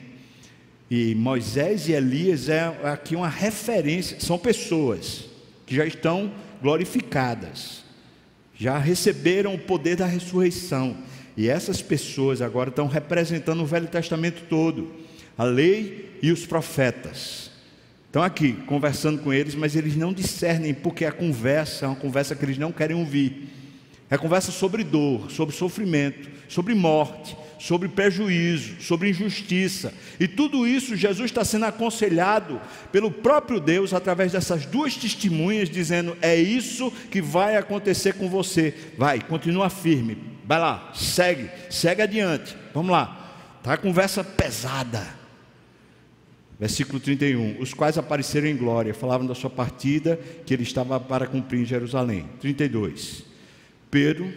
[0.90, 5.26] E Moisés e Elias é aqui uma referência, são pessoas
[5.64, 7.84] que já estão glorificadas,
[8.52, 10.96] já receberam o poder da ressurreição.
[11.36, 14.97] E essas pessoas agora estão representando o Velho Testamento todo,
[15.38, 17.48] a lei e os profetas.
[18.06, 22.34] Estão aqui conversando com eles, mas eles não discernem, porque a conversa é uma conversa
[22.34, 23.48] que eles não querem ouvir.
[24.10, 29.92] É conversa sobre dor, sobre sofrimento, sobre morte, sobre prejuízo, sobre injustiça.
[30.18, 36.16] E tudo isso Jesus está sendo aconselhado pelo próprio Deus através dessas duas testemunhas, dizendo:
[36.22, 38.74] é isso que vai acontecer com você.
[38.96, 42.56] Vai, continua firme, vai lá, segue, segue adiante.
[42.72, 43.14] Vamos lá.
[43.58, 45.17] Está a conversa pesada.
[46.58, 47.60] Versículo 31.
[47.60, 51.64] Os quais apareceram em glória, falavam da sua partida que ele estava para cumprir em
[51.64, 52.26] Jerusalém.
[52.40, 53.24] 32.
[53.90, 54.32] Pedro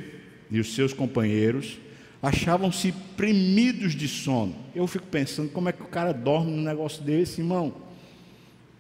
[0.50, 1.80] e os seus companheiros
[2.22, 4.56] achavam-se premidos de sono.
[4.76, 7.74] Eu fico pensando como é que o cara dorme num negócio desse, irmão.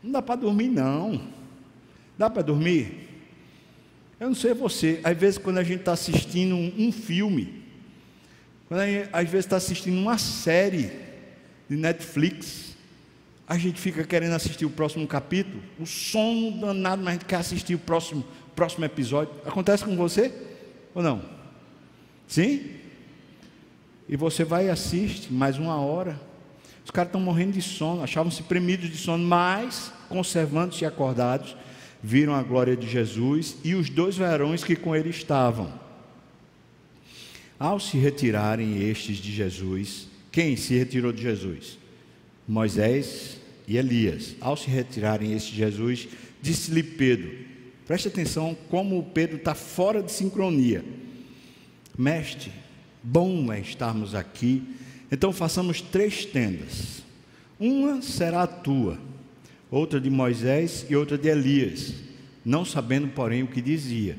[0.03, 1.21] Não dá para dormir, não.
[2.17, 3.09] Dá para dormir?
[4.19, 7.63] Eu não sei você, às vezes quando a gente está assistindo um, um, filme,
[8.67, 10.91] quando a gente, às vezes está assistindo uma série
[11.67, 12.70] de Netflix,
[13.47, 17.37] a gente fica querendo assistir o próximo capítulo, o sono danado, mas a gente quer
[17.37, 18.23] assistir o próximo,
[18.55, 19.33] próximo episódio.
[19.45, 20.33] Acontece com você?
[20.93, 21.21] Ou não?
[22.27, 22.71] Sim?
[24.07, 26.19] E você vai e assiste mais uma hora.
[26.83, 31.55] Os caras estão morrendo de sono, achavam-se premidos de sono, mas, conservando-se acordados,
[32.01, 35.71] viram a glória de Jesus e os dois varões que com ele estavam.
[37.59, 41.77] Ao se retirarem estes de Jesus, quem se retirou de Jesus?
[42.47, 44.35] Moisés e Elias.
[44.39, 46.07] Ao se retirarem estes de Jesus,
[46.41, 47.31] disse-lhe Pedro:
[47.87, 50.83] preste atenção como Pedro está fora de sincronia.
[51.97, 52.51] Mestre,
[53.03, 54.63] Bom é estarmos aqui.
[55.11, 57.03] Então façamos três tendas.
[57.59, 58.99] Uma será a tua,
[59.69, 61.93] outra de Moisés e outra de Elias,
[62.45, 64.17] não sabendo, porém, o que dizia.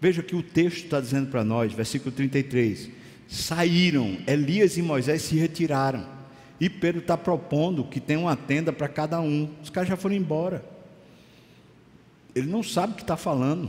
[0.00, 2.88] Veja que o texto está dizendo para nós, versículo 33.
[3.28, 6.06] Saíram, Elias e Moisés se retiraram.
[6.62, 9.50] E Pedro está propondo que tem uma tenda para cada um.
[9.60, 10.64] Os caras já foram embora.
[12.36, 13.68] Ele não sabe o que está falando.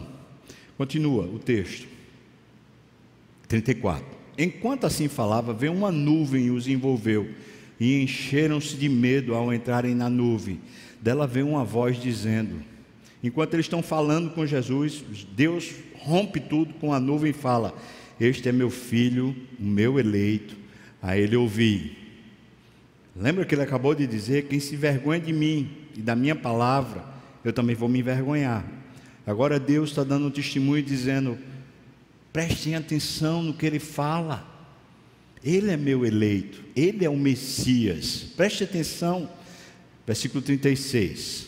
[0.77, 1.87] Continua o texto.
[3.47, 4.05] 34.
[4.37, 7.31] Enquanto assim falava, veio uma nuvem e os envolveu,
[7.79, 10.61] e encheram-se de medo ao entrarem na nuvem.
[11.01, 12.61] Dela veio uma voz dizendo:
[13.23, 15.03] Enquanto eles estão falando com Jesus,
[15.35, 17.73] Deus rompe tudo com a nuvem e fala:
[18.19, 20.55] Este é meu filho, o meu eleito,
[21.01, 22.02] a ele ouvi.
[23.15, 27.03] Lembra que ele acabou de dizer: Quem se vergonha de mim e da minha palavra,
[27.43, 28.65] eu também vou me envergonhar.
[29.25, 31.37] Agora Deus está dando um testemunho dizendo:
[32.31, 34.51] Prestem atenção no que ele fala.
[35.43, 38.25] Ele é meu eleito, ele é o Messias.
[38.35, 39.29] Preste atenção.
[40.05, 41.47] Versículo 36.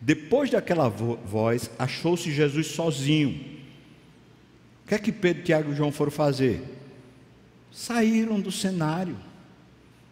[0.00, 3.58] Depois daquela voz, achou-se Jesus sozinho.
[4.84, 6.62] O que é que Pedro, Tiago e João foram fazer?
[7.72, 9.16] Saíram do cenário.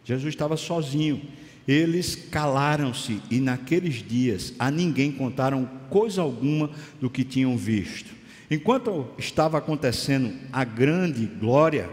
[0.06, 1.20] Jesus estava sozinho.
[1.66, 8.14] Eles calaram-se e naqueles dias a ninguém contaram coisa alguma do que tinham visto.
[8.48, 11.90] Enquanto estava acontecendo a grande glória,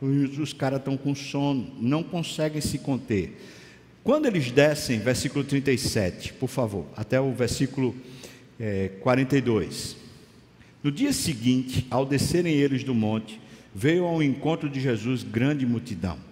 [0.00, 3.36] os, os caras estão com sono, não conseguem se conter.
[4.04, 7.96] Quando eles descem, versículo 37, por favor, até o versículo
[8.60, 9.96] é, 42.
[10.84, 13.40] No dia seguinte, ao descerem eles do monte,
[13.74, 16.29] veio ao encontro de Jesus grande multidão.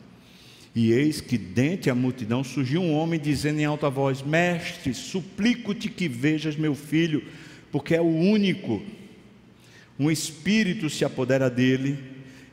[0.74, 5.88] E eis que dentre a multidão surgiu um homem dizendo em alta voz: Mestre, suplico-te
[5.88, 7.24] que vejas meu filho,
[7.70, 8.82] porque é o único
[9.98, 11.98] um espírito se apodera dele,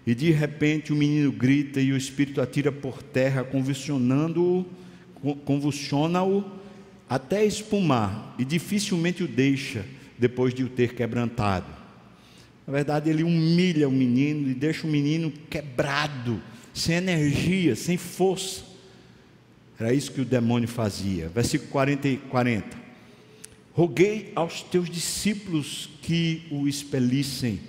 [0.05, 4.65] e de repente o menino grita e o espírito atira por terra, convulsionando-o,
[5.45, 6.43] convulsiona-o
[7.07, 9.85] até espumar, e dificilmente o deixa
[10.17, 11.67] depois de o ter quebrantado.
[12.65, 16.41] Na verdade, ele humilha o menino e deixa o menino quebrado,
[16.75, 18.63] sem energia, sem força.
[19.79, 21.29] Era isso que o demônio fazia.
[21.29, 22.77] Versículo 40 e 40.
[23.73, 27.61] Roguei aos teus discípulos que o expelissem,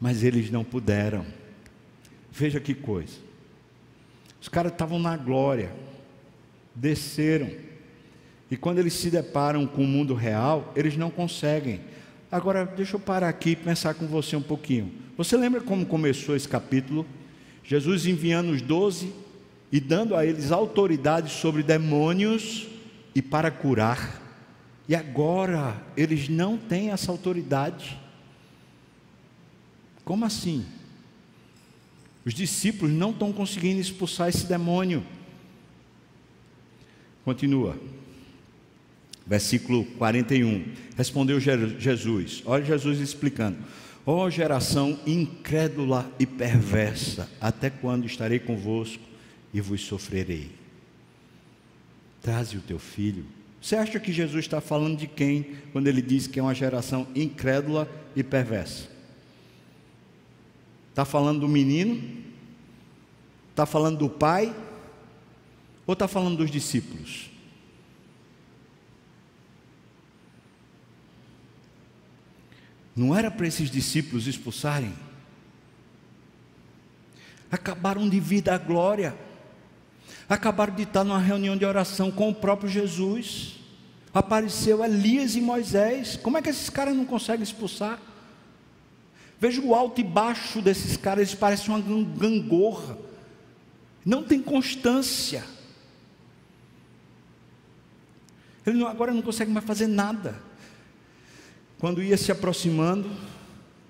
[0.00, 1.24] mas eles não puderam.
[2.32, 3.12] Veja que coisa.
[4.40, 5.70] Os caras estavam na glória,
[6.74, 7.50] desceram,
[8.50, 11.80] e quando eles se deparam com o mundo real, eles não conseguem.
[12.32, 14.92] Agora, deixa eu parar aqui e pensar com você um pouquinho.
[15.16, 17.06] Você lembra como começou esse capítulo?
[17.64, 19.12] Jesus enviando os doze
[19.70, 22.66] e dando a eles autoridade sobre demônios
[23.14, 24.20] e para curar.
[24.88, 27.96] E agora eles não têm essa autoridade.
[30.04, 30.66] Como assim?
[32.24, 35.04] Os discípulos não estão conseguindo expulsar esse demônio.
[37.24, 37.78] Continua.
[39.26, 40.64] Versículo 41.
[40.96, 42.42] Respondeu Jesus.
[42.44, 43.58] Olha Jesus explicando.
[44.06, 49.02] Ó oh, geração incrédula e perversa, até quando estarei convosco
[49.52, 50.50] e vos sofrerei?
[52.22, 53.24] Traze o teu filho.
[53.60, 57.06] Você acha que Jesus está falando de quem quando ele diz que é uma geração
[57.14, 58.88] incrédula e perversa?
[60.88, 62.02] Está falando do menino?
[63.50, 64.54] Está falando do pai?
[65.86, 67.29] Ou está falando dos discípulos?
[72.94, 74.94] Não era para esses discípulos expulsarem?
[77.50, 79.16] Acabaram de vir da glória
[80.30, 83.56] acabaram de estar numa reunião de oração com o próprio Jesus.
[84.14, 86.16] Apareceu Elias e Moisés.
[86.16, 87.98] Como é que esses caras não conseguem expulsar?
[89.40, 92.96] Veja o alto e baixo desses caras, eles parecem uma gangorra.
[94.04, 95.44] Não tem constância.
[98.64, 100.40] Ele agora não consegue mais fazer nada.
[101.80, 103.08] Quando ia se aproximando,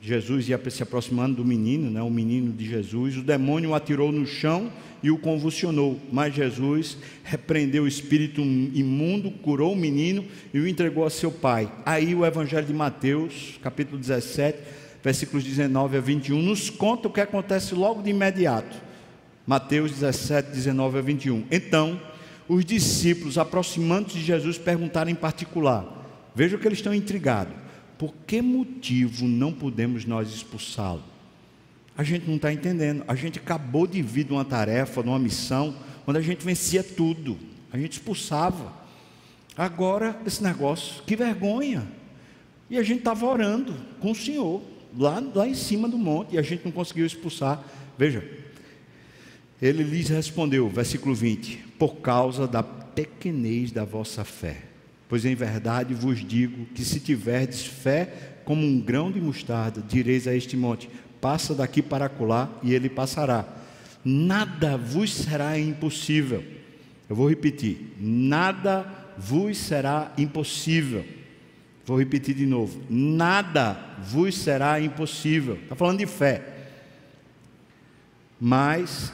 [0.01, 4.13] Jesus ia se aproximando do menino, né, o menino de Jesus, o demônio o atirou
[4.13, 4.71] no chão
[5.03, 5.99] e o convulsionou.
[6.13, 10.25] Mas Jesus repreendeu o espírito imundo, curou o menino
[10.55, 11.69] e o entregou a seu pai.
[11.85, 14.57] Aí o Evangelho de Mateus, capítulo 17,
[15.03, 18.81] versículos 19 a 21, nos conta o que acontece logo de imediato.
[19.45, 21.45] Mateus 17, 19 a 21.
[21.51, 22.01] Então,
[22.49, 27.59] os discípulos, aproximando-se de Jesus, perguntaram em particular: veja que eles estão intrigados
[28.01, 31.03] por que motivo não podemos nós expulsá-lo?
[31.95, 33.05] A gente não está entendendo.
[33.07, 35.77] A gente acabou de vir de uma tarefa, de uma missão,
[36.07, 37.37] onde a gente vencia tudo,
[37.71, 38.73] a gente expulsava.
[39.55, 41.87] Agora, esse negócio, que vergonha.
[42.71, 44.63] E a gente estava orando com o Senhor,
[44.97, 47.63] lá, lá em cima do monte, e a gente não conseguiu expulsar.
[47.99, 48.27] Veja,
[49.61, 54.70] ele lhes respondeu, versículo 20: Por causa da pequenez da vossa fé.
[55.11, 60.29] Pois em verdade vos digo que se tiverdes fé como um grão de mostarda, direis
[60.29, 60.89] a este monte:
[61.21, 63.45] passa daqui para acolá, e ele passará.
[64.05, 66.45] Nada vos será impossível.
[67.09, 68.87] Eu vou repetir: nada
[69.19, 71.05] vos será impossível.
[71.85, 75.57] Vou repetir de novo: nada vos será impossível.
[75.57, 76.41] Está falando de fé.
[78.41, 79.13] Mas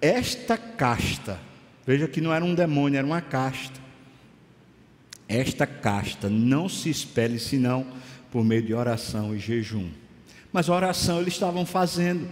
[0.00, 1.38] esta casta,
[1.86, 3.85] veja que não era um demônio, era uma casta.
[5.28, 7.86] Esta casta não se espelhe senão
[8.30, 9.90] por meio de oração e jejum.
[10.52, 12.28] Mas oração eles estavam fazendo.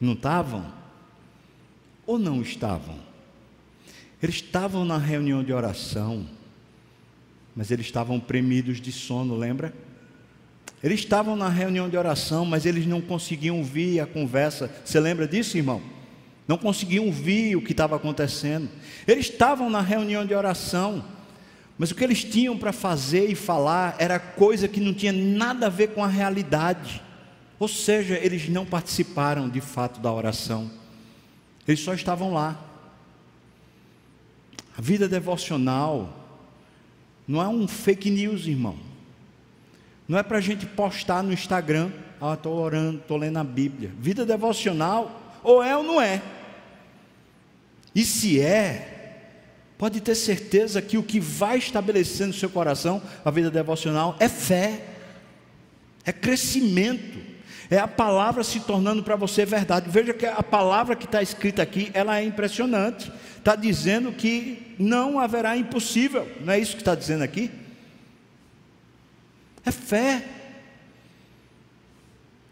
[0.00, 0.72] Não estavam?
[2.06, 2.98] Ou não estavam?
[4.22, 6.26] Eles estavam na reunião de oração,
[7.54, 9.74] mas eles estavam premidos de sono, lembra?
[10.82, 14.70] Eles estavam na reunião de oração, mas eles não conseguiam ouvir a conversa.
[14.84, 15.93] Você lembra disso, irmão?
[16.46, 18.68] Não conseguiam ouvir o que estava acontecendo.
[19.06, 21.04] Eles estavam na reunião de oração,
[21.78, 25.66] mas o que eles tinham para fazer e falar era coisa que não tinha nada
[25.66, 27.02] a ver com a realidade.
[27.58, 30.70] Ou seja, eles não participaram de fato da oração.
[31.66, 32.60] Eles só estavam lá.
[34.76, 36.24] A vida devocional
[37.26, 38.76] não é um fake news, irmão.
[40.06, 41.90] Não é para a gente postar no Instagram,
[42.20, 43.90] ah, estou orando, estou lendo a Bíblia.
[43.98, 46.22] Vida devocional, ou é ou não é.
[47.94, 49.22] E se é,
[49.78, 54.28] pode ter certeza que o que vai estabelecer no seu coração a vida devocional é
[54.28, 54.80] fé,
[56.04, 57.18] é crescimento,
[57.70, 59.88] é a palavra se tornando para você verdade.
[59.88, 63.10] Veja que a palavra que está escrita aqui, ela é impressionante.
[63.38, 67.50] Está dizendo que não haverá impossível, não é isso que está dizendo aqui?
[69.64, 70.24] É fé.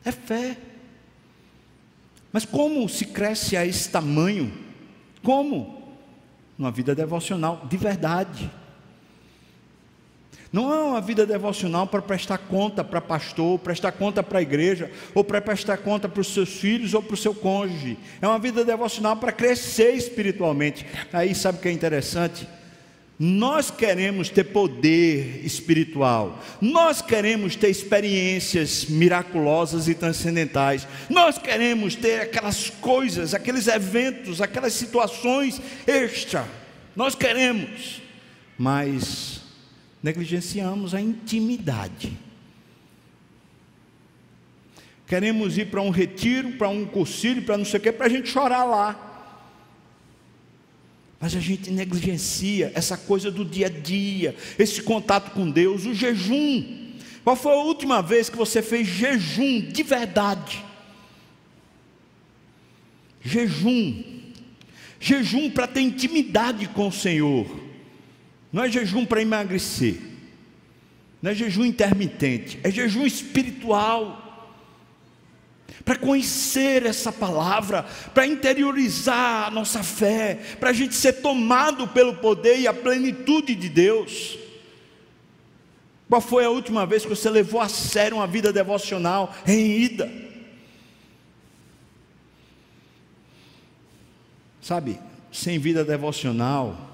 [0.04, 0.56] É fé.
[2.32, 4.52] Mas como se cresce a esse tamanho?
[5.22, 5.82] Como?
[6.58, 8.50] Numa vida devocional, de verdade.
[10.52, 14.90] Não é uma vida devocional para prestar conta para pastor, prestar conta para a igreja,
[15.14, 17.98] ou para prestar conta para os seus filhos ou para o seu cônjuge.
[18.20, 20.84] É uma vida devocional para crescer espiritualmente.
[21.10, 22.46] Aí sabe o que é interessante?
[23.24, 32.20] Nós queremos ter poder espiritual, nós queremos ter experiências miraculosas e transcendentais, nós queremos ter
[32.20, 36.48] aquelas coisas, aqueles eventos, aquelas situações extra,
[36.96, 38.02] nós queremos,
[38.58, 39.40] mas
[40.02, 42.18] negligenciamos a intimidade.
[45.06, 48.10] Queremos ir para um retiro, para um cursilho, para não sei o quê, para a
[48.10, 49.11] gente chorar lá.
[51.22, 55.94] Mas a gente negligencia essa coisa do dia a dia, esse contato com Deus, o
[55.94, 56.90] jejum.
[57.22, 60.64] Qual foi a última vez que você fez jejum de verdade?
[63.22, 64.02] Jejum.
[64.98, 67.46] Jejum para ter intimidade com o Senhor.
[68.52, 70.00] Não é jejum para emagrecer.
[71.22, 74.21] Não é jejum intermitente, é jejum espiritual
[75.84, 82.14] para conhecer essa palavra, para interiorizar a nossa fé, para a gente ser tomado pelo
[82.16, 84.38] poder e a plenitude de Deus.
[86.08, 90.12] Qual foi a última vez que você levou a sério uma vida devocional em ida?
[94.60, 95.00] Sabe,
[95.32, 96.91] sem vida devocional,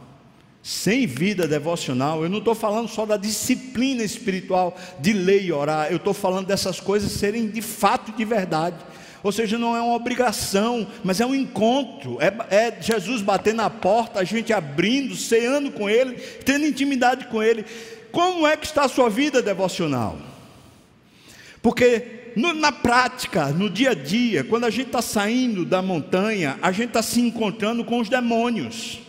[0.69, 5.91] sem vida devocional, eu não estou falando só da disciplina espiritual de ler e orar,
[5.91, 8.77] eu estou falando dessas coisas serem de fato de verdade.
[9.23, 12.19] Ou seja, não é uma obrigação, mas é um encontro.
[12.21, 17.43] É, é Jesus batendo na porta, a gente abrindo, ceando com Ele, tendo intimidade com
[17.43, 17.65] Ele.
[18.13, 20.19] Como é que está a sua vida devocional?
[21.63, 26.59] Porque no, na prática, no dia a dia, quando a gente está saindo da montanha,
[26.61, 29.08] a gente está se encontrando com os demônios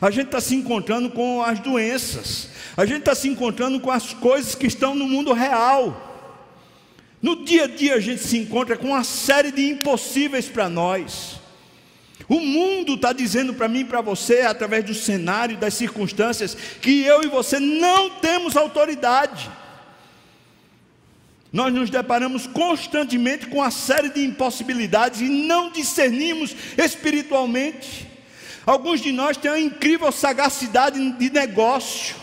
[0.00, 4.14] a gente está se encontrando com as doenças, a gente está se encontrando com as
[4.14, 6.08] coisas que estão no mundo real.
[7.20, 11.38] No dia a dia a gente se encontra com uma série de impossíveis para nós.
[12.26, 17.02] O mundo está dizendo para mim e para você, através do cenário, das circunstâncias, que
[17.02, 19.50] eu e você não temos autoridade.
[21.52, 28.09] Nós nos deparamos constantemente com uma série de impossibilidades e não discernimos espiritualmente.
[28.70, 32.14] Alguns de nós têm uma incrível sagacidade de negócio,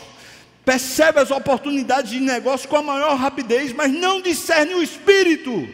[0.64, 5.68] percebe as oportunidades de negócio com a maior rapidez, mas não discerne o espírito,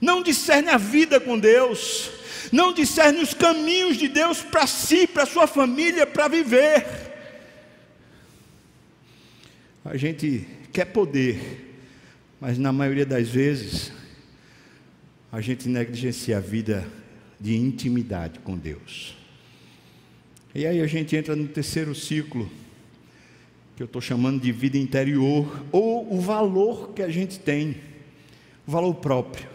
[0.00, 2.10] não discerne a vida com Deus,
[2.50, 6.86] não discerne os caminhos de Deus para si, para sua família, para viver.
[9.84, 11.76] A gente quer poder,
[12.40, 13.92] Mas na maioria das vezes,
[15.30, 16.88] a gente negligencia a vida
[17.38, 19.17] de intimidade com Deus.
[20.54, 22.50] E aí a gente entra no terceiro ciclo,
[23.76, 27.76] que eu estou chamando de vida interior, ou o valor que a gente tem,
[28.66, 29.48] o valor próprio,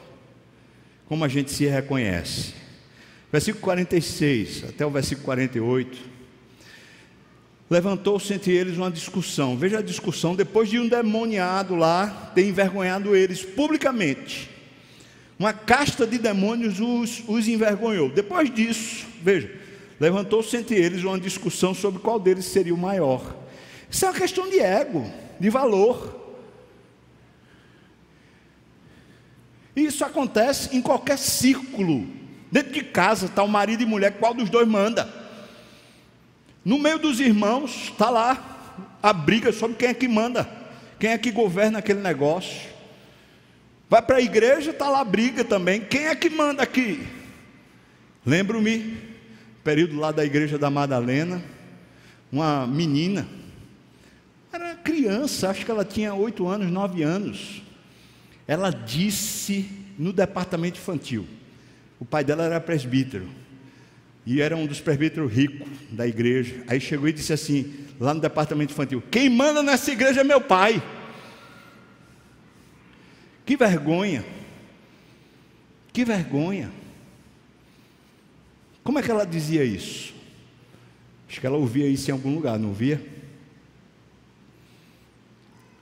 [1.08, 2.54] como a gente se reconhece.
[3.32, 5.98] Versículo 46 até o versículo 48.
[7.70, 9.58] Levantou-se entre eles uma discussão.
[9.58, 14.50] Veja a discussão, depois de um demoniado lá ter envergonhado eles publicamente.
[15.40, 18.10] Uma casta de demônios os, os envergonhou.
[18.10, 19.63] Depois disso, veja,
[20.04, 23.38] levantou-se entre eles uma discussão sobre qual deles seria o maior.
[23.90, 26.20] Isso é uma questão de ego, de valor.
[29.74, 32.06] Isso acontece em qualquer círculo.
[32.52, 35.08] Dentro de casa está o marido e mulher, qual dos dois manda?
[36.66, 40.50] No meio dos irmãos está lá a briga sobre quem é que manda,
[41.00, 42.74] quem é que governa aquele negócio.
[43.90, 45.80] Vai para a igreja, está lá a briga também.
[45.80, 47.08] Quem é que manda aqui?
[48.26, 49.13] Lembro-me,
[49.64, 51.44] período lá da igreja da Madalena,
[52.32, 53.28] uma menina,
[54.52, 57.62] era criança, acho que ela tinha oito anos, nove anos.
[58.48, 61.26] Ela disse no departamento infantil,
[62.00, 63.28] o pai dela era presbítero,
[64.26, 66.64] e era um dos presbíteros ricos da igreja.
[66.68, 70.42] Aí chegou e disse assim, lá no departamento infantil: Quem manda nessa igreja é meu
[70.42, 70.82] pai.
[73.46, 74.24] Que vergonha.
[75.92, 76.72] Que vergonha.
[78.84, 80.14] Como é que ela dizia isso?
[81.30, 83.04] Acho que ela ouvia isso em algum lugar, não ouvia?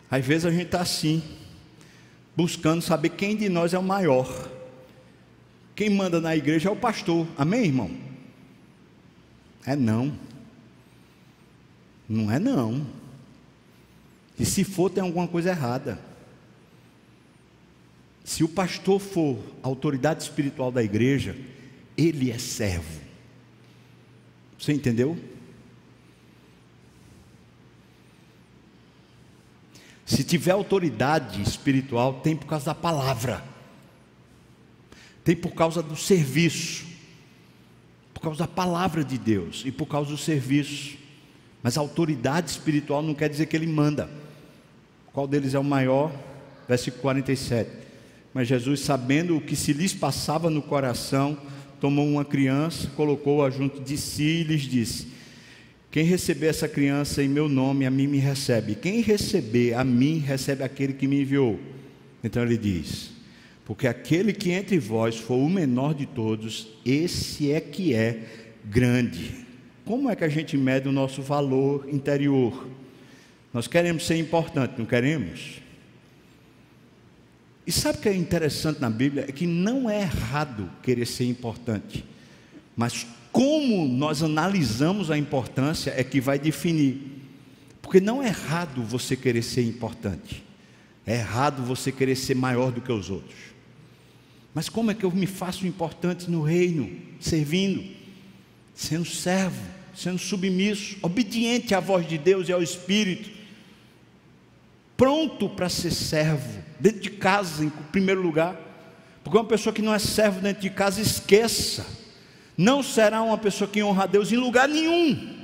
[0.10, 1.24] Às vezes a gente está assim,
[2.36, 4.50] buscando saber quem de nós é o maior.
[5.76, 7.28] Quem manda na igreja é o pastor.
[7.38, 7.92] Amém, irmão?
[9.66, 10.14] É não.
[12.08, 12.86] Não é não.
[14.38, 16.00] E se for, tem alguma coisa errada.
[18.24, 21.36] Se o pastor for a autoridade espiritual da igreja,
[21.98, 23.02] ele é servo.
[24.58, 25.18] Você entendeu?
[30.06, 33.44] Se tiver autoridade espiritual, tem por causa da palavra,
[35.24, 36.86] tem por causa do serviço,
[38.14, 40.98] por causa da palavra de Deus e por causa do serviço.
[41.64, 44.10] Mas autoridade espiritual não quer dizer que ele manda.
[45.14, 46.12] Qual deles é o maior?
[46.68, 47.70] Versículo 47.
[48.34, 51.38] Mas Jesus, sabendo o que se lhes passava no coração,
[51.82, 55.08] tomou uma criança, colocou-a junto de si e lhes disse:
[55.90, 58.76] Quem receber essa criança em meu nome, a mim me recebe.
[58.76, 61.60] Quem receber a mim, recebe aquele que me enviou.
[62.24, 63.12] Então ele diz:
[63.66, 68.20] Porque aquele que entre vós for o menor de todos, esse é que é
[68.64, 69.42] grande.
[69.84, 72.68] Como é que a gente mede o nosso valor interior?
[73.52, 75.61] Nós queremos ser importantes, não queremos?
[77.66, 79.26] E sabe o que é interessante na Bíblia?
[79.28, 82.04] É que não é errado querer ser importante,
[82.76, 87.20] mas como nós analisamos a importância é que vai definir.
[87.82, 90.44] Porque não é errado você querer ser importante,
[91.06, 93.52] é errado você querer ser maior do que os outros.
[94.54, 97.84] Mas como é que eu me faço importante no reino, servindo,
[98.76, 99.62] sendo servo,
[99.96, 103.41] sendo submisso, obediente à voz de Deus e ao Espírito?
[105.02, 108.56] Pronto para ser servo, dentro de casa, em primeiro lugar.
[109.24, 111.84] Porque uma pessoa que não é servo dentro de casa, esqueça,
[112.56, 115.40] não será uma pessoa que honra a Deus em lugar nenhum.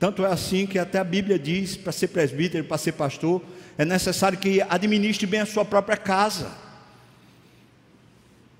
[0.00, 3.40] Tanto é assim que até a Bíblia diz: para ser presbítero, para ser pastor,
[3.78, 6.50] é necessário que administre bem a sua própria casa.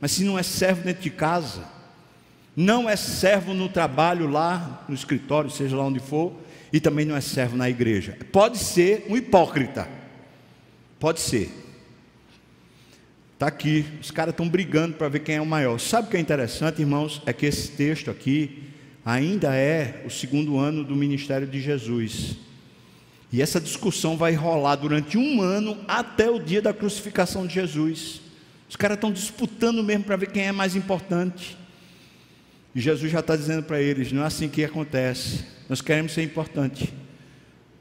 [0.00, 1.64] Mas se não é servo dentro de casa,
[2.54, 6.32] não é servo no trabalho lá, no escritório, seja lá onde for,
[6.72, 8.16] e também não é servo na igreja.
[8.32, 9.88] Pode ser um hipócrita.
[10.98, 11.50] Pode ser.
[13.34, 15.78] Está aqui, os caras estão brigando para ver quem é o maior.
[15.78, 17.20] Sabe o que é interessante, irmãos?
[17.26, 18.62] É que esse texto aqui
[19.04, 22.36] ainda é o segundo ano do ministério de Jesus.
[23.30, 28.22] E essa discussão vai rolar durante um ano até o dia da crucificação de Jesus.
[28.68, 31.56] Os caras estão disputando mesmo para ver quem é mais importante.
[32.76, 35.46] E Jesus já está dizendo para eles: não é assim que acontece.
[35.66, 36.92] Nós queremos ser importante,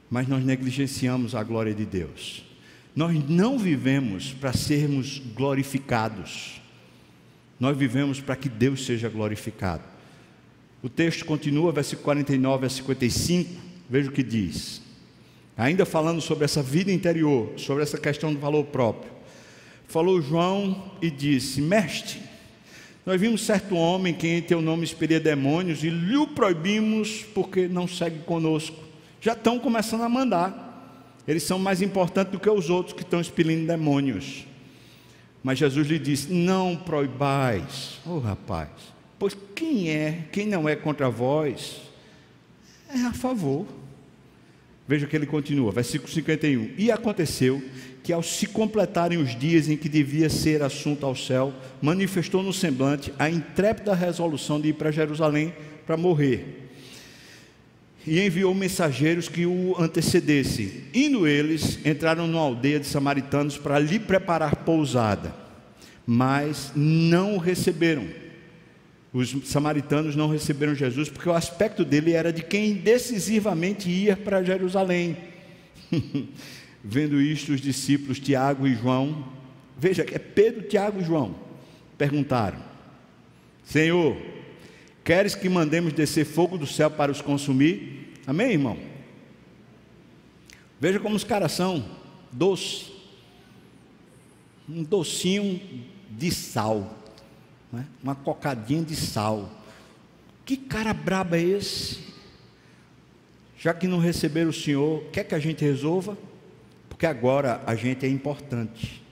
[0.09, 2.45] mas nós negligenciamos a glória de Deus.
[2.95, 6.61] Nós não vivemos para sermos glorificados,
[7.59, 9.83] nós vivemos para que Deus seja glorificado.
[10.81, 13.51] O texto continua, versículo 49 a 55,
[13.89, 14.81] veja o que diz.
[15.57, 19.11] Ainda falando sobre essa vida interior, sobre essa questão do valor próprio.
[19.89, 22.21] Falou João e disse: Mestre,
[23.05, 27.67] nós vimos certo homem que em teu nome expelia demônios e lhe o proibimos porque
[27.67, 28.83] não segue conosco.
[29.21, 30.65] Já estão começando a mandar.
[31.27, 34.45] Eles são mais importantes do que os outros que estão expelindo demônios.
[35.43, 37.99] Mas Jesus lhe disse: Não proibais.
[38.05, 38.69] Oh, rapaz,
[39.19, 41.81] pois quem é, quem não é contra vós,
[42.89, 43.67] é a favor.
[44.87, 46.73] Veja que ele continua, versículo 51.
[46.77, 47.63] E aconteceu
[48.05, 51.51] que, ao se completarem os dias em que devia ser assunto ao céu,
[51.81, 55.51] manifestou no semblante a intrépida resolução de ir para Jerusalém
[55.87, 56.69] para morrer.
[58.05, 60.83] E enviou mensageiros que o antecedessem.
[60.93, 65.33] Indo eles, entraram numa aldeia de samaritanos para lhe preparar pousada,
[66.05, 68.07] mas não o receberam
[69.11, 74.43] os samaritanos não receberam Jesus porque o aspecto dele era de quem decisivamente ia para
[74.43, 75.15] Jerusalém.
[76.87, 79.27] Vendo isto, os discípulos Tiago e João,
[79.75, 81.35] veja que é Pedro, Tiago e João,
[81.97, 82.59] perguntaram:
[83.63, 84.15] Senhor,
[85.03, 88.13] queres que mandemos descer fogo do céu para os consumir?
[88.27, 88.77] Amém, irmão?
[90.79, 91.83] Veja como os caras são
[92.31, 92.91] doces,
[94.69, 95.59] um docinho
[96.11, 97.01] de sal
[97.75, 97.85] né?
[98.01, 99.49] uma cocadinha de sal.
[100.45, 101.99] Que cara brabo é esse?
[103.57, 106.17] Já que não receberam o Senhor, quer que a gente resolva?
[106.95, 109.03] Porque agora a gente é importante.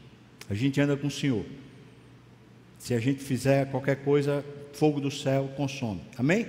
[0.49, 1.45] A gente anda com o Senhor.
[2.79, 5.99] Se a gente fizer qualquer coisa, fogo do céu consome.
[6.17, 6.47] Amém?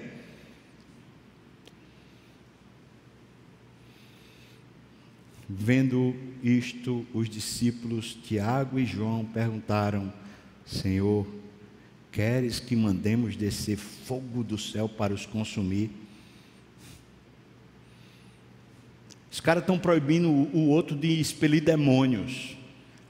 [5.49, 10.12] Vendo isto, os discípulos Tiago e João perguntaram:
[10.64, 11.26] Senhor,
[12.14, 15.91] Queres que mandemos descer fogo do céu para os consumir?
[19.32, 22.57] Os caras estão proibindo o outro de expelir demônios.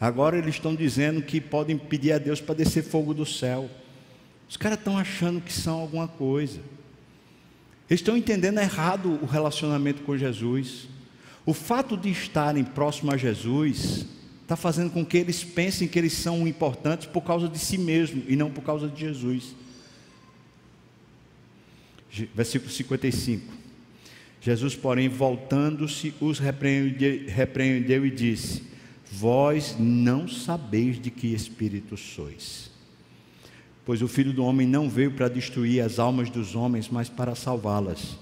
[0.01, 3.71] Agora eles estão dizendo que podem pedir a Deus para descer fogo do céu.
[4.49, 6.61] Os caras estão achando que são alguma coisa.
[7.89, 10.89] Eles estão entendendo errado o relacionamento com Jesus.
[11.47, 14.05] O fato de estarem próximos a Jesus
[14.43, 18.25] está fazendo com que eles pensem que eles são importantes por causa de si mesmo
[18.27, 19.55] e não por causa de Jesus.
[22.35, 23.64] Versículo 55.
[24.45, 28.63] Jesus, porém, voltando-se, os repreendeu, e disse:
[29.11, 32.71] Vós não sabeis de que espírito sois.
[33.87, 37.35] Pois o filho do homem não veio para destruir as almas dos homens, mas para
[37.35, 38.19] salvá-las.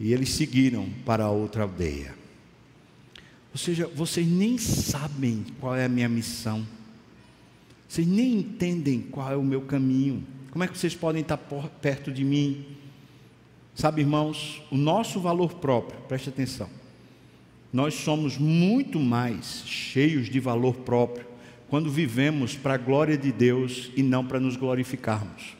[0.00, 2.16] E eles seguiram para outra aldeia.
[3.52, 6.66] Ou seja, vocês nem sabem qual é a minha missão.
[7.88, 10.26] Vocês nem entendem qual é o meu caminho.
[10.50, 12.66] Como é que vocês podem estar perto de mim?
[13.74, 16.68] Sabe, irmãos, o nosso valor próprio, preste atenção.
[17.72, 21.26] Nós somos muito mais cheios de valor próprio
[21.68, 25.54] quando vivemos para a glória de Deus e não para nos glorificarmos.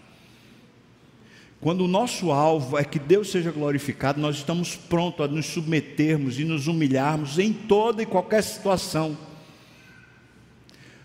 [1.61, 6.41] Quando o nosso alvo é que Deus seja glorificado, nós estamos prontos a nos submetermos
[6.41, 9.17] e nos humilharmos em toda e qualquer situação.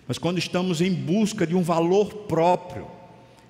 [0.07, 2.87] Mas quando estamos em busca de um valor próprio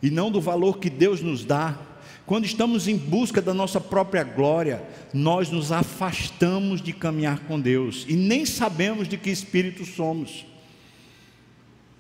[0.01, 1.77] e não do valor que Deus nos dá,
[2.25, 8.03] quando estamos em busca da nossa própria glória, nós nos afastamos de caminhar com Deus
[8.07, 10.45] e nem sabemos de que espírito somos.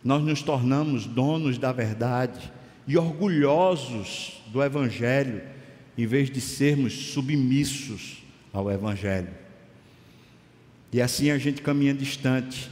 [0.03, 2.51] Nós nos tornamos donos da verdade
[2.87, 5.43] e orgulhosos do Evangelho,
[5.97, 9.29] em vez de sermos submissos ao Evangelho.
[10.91, 12.69] E assim a gente caminha distante.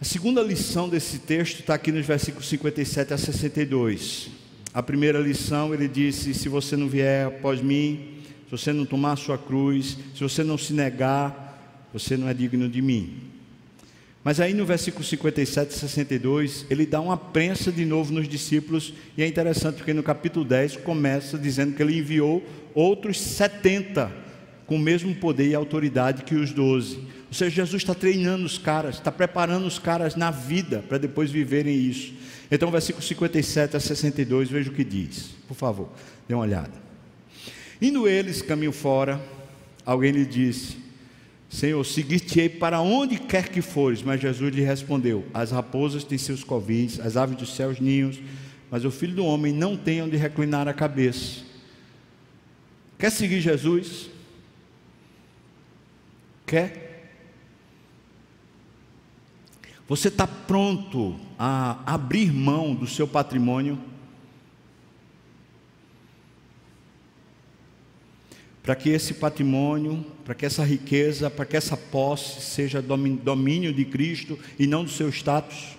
[0.00, 4.39] A segunda lição desse texto está aqui nos versículos 57 a 62.
[4.72, 9.16] A primeira lição ele disse: Se você não vier após mim, se você não tomar
[9.16, 13.16] sua cruz, se você não se negar, você não é digno de mim.
[14.22, 18.92] Mas aí no versículo 57 e 62, ele dá uma prensa de novo nos discípulos,
[19.16, 22.44] e é interessante porque no capítulo 10 começa dizendo que ele enviou
[22.74, 24.12] outros 70
[24.66, 27.00] com o mesmo poder e autoridade que os 12.
[27.30, 31.30] Ou seja, Jesus está treinando os caras, está preparando os caras na vida para depois
[31.30, 32.12] viverem isso.
[32.50, 35.88] Então, versículo 57 a 62, veja o que diz, por favor,
[36.28, 36.72] dê uma olhada.
[37.80, 39.20] Indo eles caminho fora,
[39.86, 40.76] alguém lhe disse:
[41.48, 44.02] Senhor, seguir-te-ei para onde quer que fores.
[44.02, 48.20] Mas Jesus lhe respondeu: As raposas têm seus covis, as aves dos céus ninhos,
[48.68, 51.42] mas o filho do homem não tem onde reclinar a cabeça.
[52.98, 54.10] Quer seguir Jesus?
[56.44, 56.89] Quer?
[59.90, 63.76] Você está pronto a abrir mão do seu patrimônio?
[68.62, 73.84] para que esse patrimônio, para que essa riqueza, para que essa posse seja domínio de
[73.84, 75.76] Cristo e não do seu status?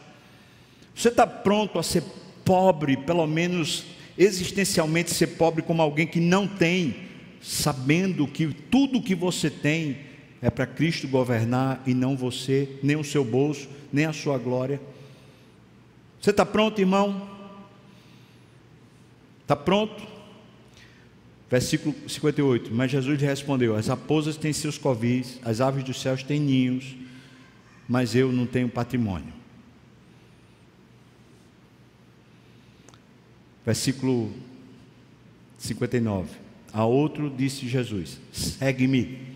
[0.93, 2.03] Você está pronto a ser
[2.43, 3.85] pobre, pelo menos
[4.17, 6.95] existencialmente ser pobre como alguém que não tem,
[7.41, 10.10] sabendo que tudo que você tem
[10.41, 14.81] é para Cristo governar e não você, nem o seu bolso, nem a sua glória.
[16.19, 17.29] Você está pronto, irmão?
[19.41, 20.01] Está pronto?
[21.49, 22.73] Versículo 58.
[22.73, 26.95] Mas Jesus lhe respondeu: As raposas têm seus covis, as aves dos céus têm ninhos,
[27.87, 29.33] mas eu não tenho patrimônio.
[33.65, 34.31] Versículo
[35.59, 36.29] 59.
[36.73, 39.30] A outro disse Jesus: Segue-me.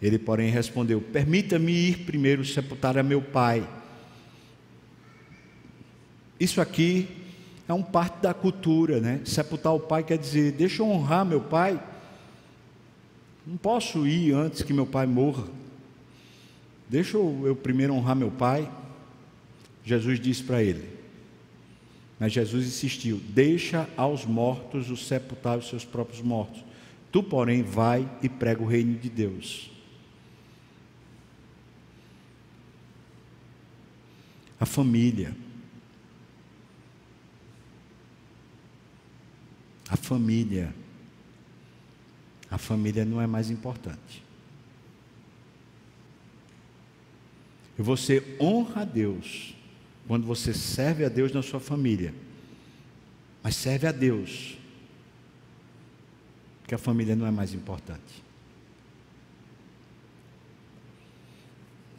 [0.00, 3.68] Ele, porém, respondeu: Permita-me ir primeiro sepultar a meu pai.
[6.38, 7.08] Isso aqui
[7.68, 9.20] é um parte da cultura, né?
[9.24, 11.82] Sepultar o pai quer dizer: Deixa eu honrar meu pai.
[13.46, 15.44] Não posso ir antes que meu pai morra.
[16.88, 18.70] Deixa eu, eu primeiro honrar meu pai.
[19.84, 20.88] Jesus disse para ele.
[22.20, 26.62] Mas Jesus insistiu: Deixa aos mortos os sepultar os seus próprios mortos.
[27.10, 29.77] Tu, porém, vai e prega o reino de Deus.
[34.58, 35.36] A família.
[39.88, 40.74] A família.
[42.50, 44.24] A família não é mais importante.
[47.78, 49.54] E você honra a Deus
[50.06, 52.12] quando você serve a Deus na sua família.
[53.42, 54.58] Mas serve a Deus,
[56.60, 58.27] porque a família não é mais importante.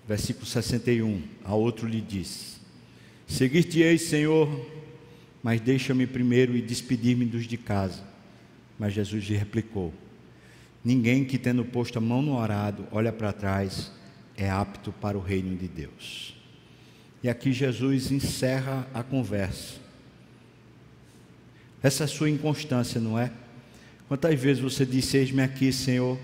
[0.10, 2.57] Versículo 61, a outro lhe disse:
[3.28, 4.49] Seguir-te-ei, Senhor,
[5.43, 8.01] mas deixa-me primeiro e despedir-me dos de casa.
[8.80, 9.93] Mas Jesus lhe replicou:
[10.84, 13.91] Ninguém que tendo posto a mão no arado olha para trás
[14.36, 16.36] é apto para o reino de Deus.
[17.22, 19.76] E aqui Jesus encerra a conversa.
[21.84, 23.32] Essa é a sua inconstância, não é?
[24.07, 26.18] Quantas vezes você disse: Eis-me aqui, Senhor,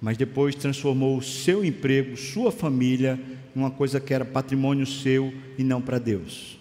[0.00, 3.18] mas depois transformou o seu emprego, sua família,
[3.54, 6.58] numa coisa que era patrimônio seu e não para Deus.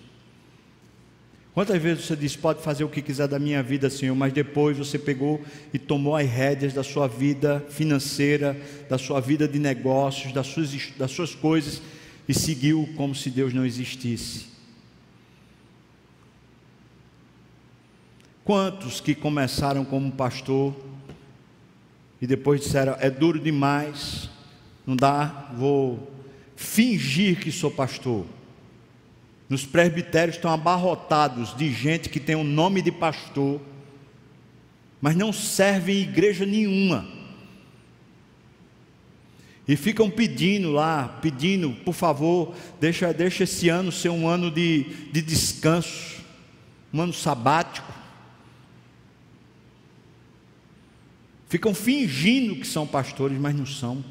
[1.53, 4.77] Quantas vezes você disse, pode fazer o que quiser da minha vida, Senhor, mas depois
[4.77, 5.41] você pegou
[5.73, 8.59] e tomou as rédeas da sua vida financeira,
[8.89, 11.81] da sua vida de negócios, das suas, das suas coisas
[12.27, 14.45] e seguiu como se Deus não existisse?
[18.45, 20.75] Quantos que começaram como pastor
[22.21, 24.29] e depois disseram: é duro demais,
[24.85, 26.11] não dá, vou
[26.55, 28.25] fingir que sou pastor.
[29.47, 33.59] Nos presbitérios estão abarrotados de gente que tem o nome de pastor,
[35.01, 37.07] mas não serve em igreja nenhuma.
[39.67, 44.83] E ficam pedindo lá, pedindo, por favor, deixa, deixa esse ano ser um ano de,
[45.11, 46.23] de descanso,
[46.91, 47.98] um ano sabático.
[51.49, 54.05] Ficam fingindo que são pastores, mas não são.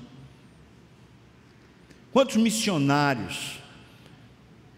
[2.12, 3.61] Quantos missionários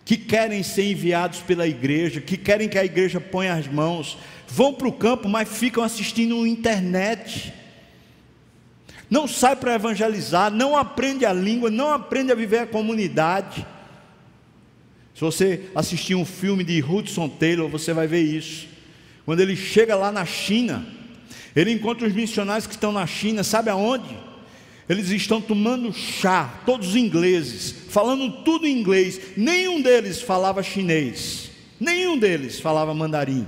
[0.05, 4.75] que querem ser enviados pela igreja, que querem que a igreja ponha as mãos, vão
[4.75, 7.55] para o campo, mas ficam assistindo na internet.
[9.09, 13.67] Não sai para evangelizar, não aprende a língua, não aprende a viver a comunidade.
[15.15, 18.69] Se você assistir um filme de Hudson Taylor, você vai ver isso.
[19.25, 20.87] Quando ele chega lá na China,
[21.55, 24.17] ele encontra os missionários que estão na China, sabe aonde?
[24.89, 29.21] Eles estão tomando chá, todos ingleses, falando tudo em inglês.
[29.37, 33.47] Nenhum deles falava chinês, nenhum deles falava mandarim.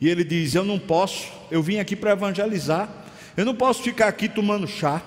[0.00, 2.88] E ele diz: Eu não posso, eu vim aqui para evangelizar,
[3.36, 5.02] eu não posso ficar aqui tomando chá.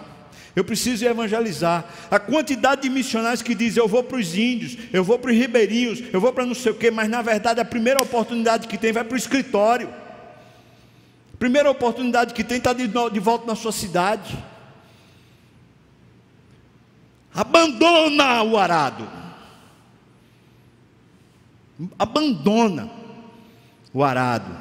[0.54, 1.86] Eu preciso evangelizar.
[2.10, 5.38] A quantidade de missionários que dizem: Eu vou para os índios, eu vou para os
[5.38, 8.78] ribeirinhos, eu vou para não sei o quê, mas na verdade a primeira oportunidade que
[8.78, 9.89] tem vai para o escritório.
[11.42, 14.38] Primeira oportunidade que tem está de, de volta na sua cidade.
[17.34, 19.10] Abandona o arado.
[21.98, 22.92] Abandona
[23.92, 24.56] o arado.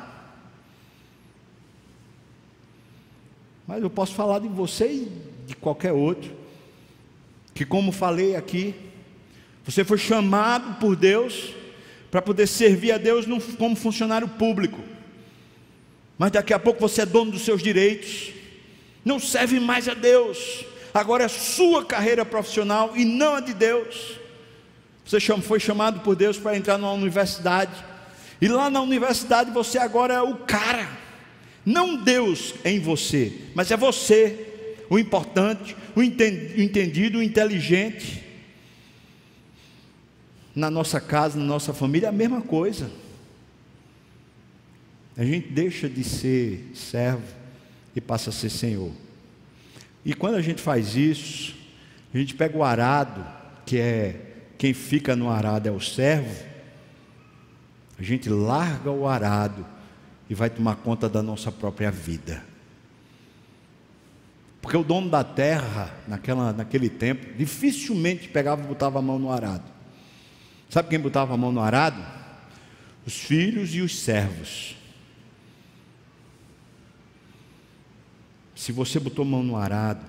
[3.66, 6.34] Mas eu posso falar de você e de qualquer outro.
[7.52, 8.74] Que, como falei aqui,
[9.66, 11.52] você foi chamado por Deus
[12.10, 13.26] para poder servir a Deus
[13.58, 14.89] como funcionário público
[16.20, 18.30] mas daqui a pouco você é dono dos seus direitos,
[19.02, 24.18] não serve mais a Deus, agora é sua carreira profissional e não a de Deus.
[25.02, 27.72] Você foi chamado por Deus para entrar numa universidade,
[28.38, 30.90] e lá na universidade você agora é o cara,
[31.64, 38.22] não Deus em você, mas é você, o importante, o entendido, o inteligente.
[40.54, 42.90] Na nossa casa, na nossa família, é a mesma coisa.
[45.20, 47.22] A gente deixa de ser servo
[47.94, 48.90] e passa a ser senhor.
[50.02, 51.54] E quando a gente faz isso,
[52.14, 53.22] a gente pega o arado,
[53.66, 54.18] que é
[54.56, 56.42] quem fica no arado é o servo,
[57.98, 59.66] a gente larga o arado
[60.30, 62.42] e vai tomar conta da nossa própria vida.
[64.62, 69.30] Porque o dono da terra, naquela, naquele tempo, dificilmente pegava e botava a mão no
[69.30, 69.70] arado.
[70.70, 72.02] Sabe quem botava a mão no arado?
[73.04, 74.79] Os filhos e os servos.
[78.60, 80.04] Se você botou mão no arado,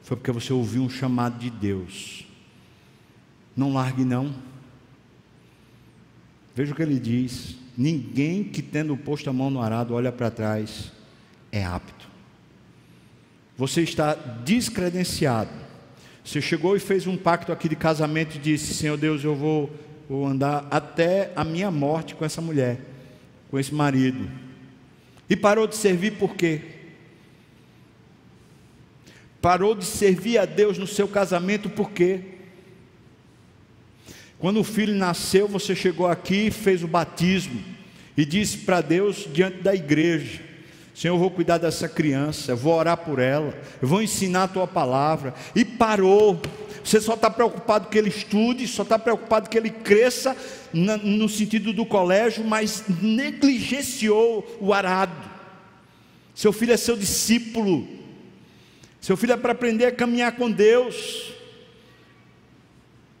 [0.00, 2.24] foi porque você ouviu um chamado de Deus.
[3.56, 4.32] Não largue, não.
[6.54, 10.30] Veja o que ele diz: ninguém que tendo posto a mão no arado olha para
[10.30, 10.92] trás
[11.50, 12.08] é apto.
[13.58, 15.50] Você está descredenciado.
[16.24, 19.68] Você chegou e fez um pacto aqui de casamento e disse: Senhor Deus, eu vou,
[20.08, 22.78] vou andar até a minha morte com essa mulher,
[23.50, 24.30] com esse marido.
[25.28, 26.78] E parou de servir por quê?
[29.40, 32.20] Parou de servir a Deus no seu casamento por quê?
[34.38, 37.62] Quando o filho nasceu, você chegou aqui, fez o batismo
[38.16, 40.40] e disse para Deus diante da igreja:
[40.94, 44.66] Senhor, eu vou cuidar dessa criança, vou orar por ela, eu vou ensinar a tua
[44.66, 45.34] palavra.
[45.54, 46.40] E parou.
[46.82, 50.34] Você só está preocupado que ele estude, só está preocupado que ele cresça
[50.72, 55.12] no sentido do colégio, mas negligenciou o arado.
[56.34, 57.99] Seu filho é seu discípulo.
[59.00, 61.30] Seu filho é para aprender a caminhar com Deus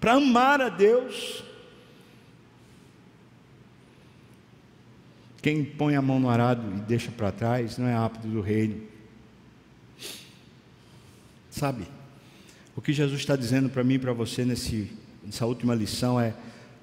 [0.00, 1.44] para amar a Deus.
[5.42, 8.88] Quem põe a mão no arado e deixa para trás não é apto do reino.
[11.50, 11.86] Sabe,
[12.74, 14.90] o que Jesus está dizendo para mim e para você nesse,
[15.22, 16.34] nessa última lição é: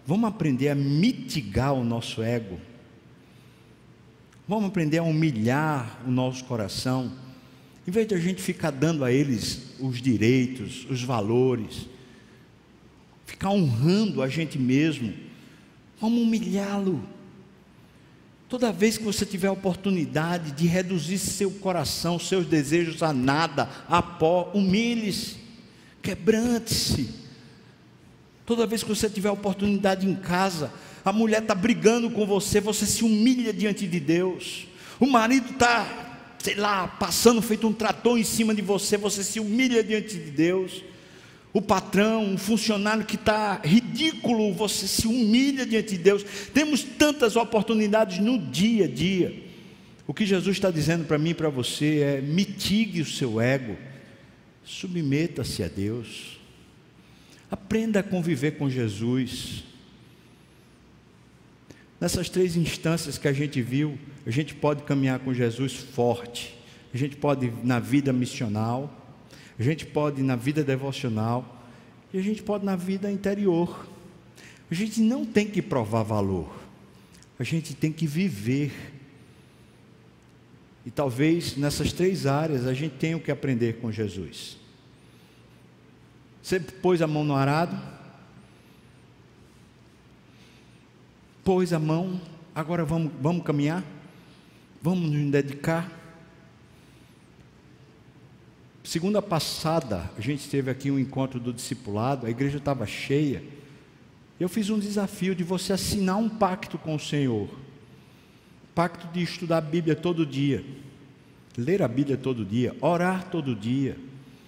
[0.05, 2.59] vamos aprender a mitigar o nosso ego,
[4.47, 7.11] vamos aprender a humilhar o nosso coração,
[7.87, 11.87] em vez de a gente ficar dando a eles os direitos, os valores,
[13.25, 15.13] ficar honrando a gente mesmo.
[16.01, 17.01] Vamos humilhá-lo.
[18.49, 23.69] Toda vez que você tiver a oportunidade de reduzir seu coração, seus desejos a nada,
[23.87, 25.37] a pó, humilhe-se,
[26.01, 27.09] quebrante-se.
[28.45, 30.73] Toda vez que você tiver a oportunidade em casa,
[31.03, 34.67] a mulher está brigando com você, você se humilha diante de Deus.
[34.99, 36.06] O marido está,
[36.47, 40.31] sei lá, passando feito um trator em cima de você, você se humilha diante de
[40.31, 40.81] Deus
[41.51, 46.23] o patrão, um funcionário que está ridículo, você se humilha diante de Deus.
[46.53, 49.43] Temos tantas oportunidades no dia a dia.
[50.07, 53.75] O que Jesus está dizendo para mim e para você é: mitigue o seu ego,
[54.63, 56.39] submeta-se a Deus,
[57.51, 59.65] aprenda a conviver com Jesus.
[61.99, 66.55] Nessas três instâncias que a gente viu, a gente pode caminhar com Jesus forte,
[66.93, 68.93] a gente pode na vida missional,
[69.57, 71.55] a gente pode na vida devocional.
[72.13, 73.87] E a gente pode na vida interior.
[74.69, 76.49] A gente não tem que provar valor,
[77.39, 78.93] a gente tem que viver.
[80.85, 84.57] E talvez nessas três áreas a gente tenha o que aprender com Jesus.
[86.41, 87.77] Você pôs a mão no arado,
[91.43, 92.21] pôs a mão,
[92.53, 93.83] agora vamos, vamos caminhar,
[94.89, 95.91] vamos nos dedicar.
[98.85, 103.43] Segunda passada, a gente teve aqui um encontro do discipulado, a igreja estava cheia.
[104.39, 107.49] Eu fiz um desafio de você assinar um pacto com o Senhor.
[108.73, 110.63] Pacto de estudar a Bíblia todo dia,
[111.57, 113.97] ler a Bíblia todo dia, orar todo dia,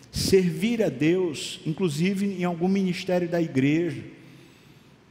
[0.09, 4.05] servir a Deus, inclusive em algum ministério da igreja,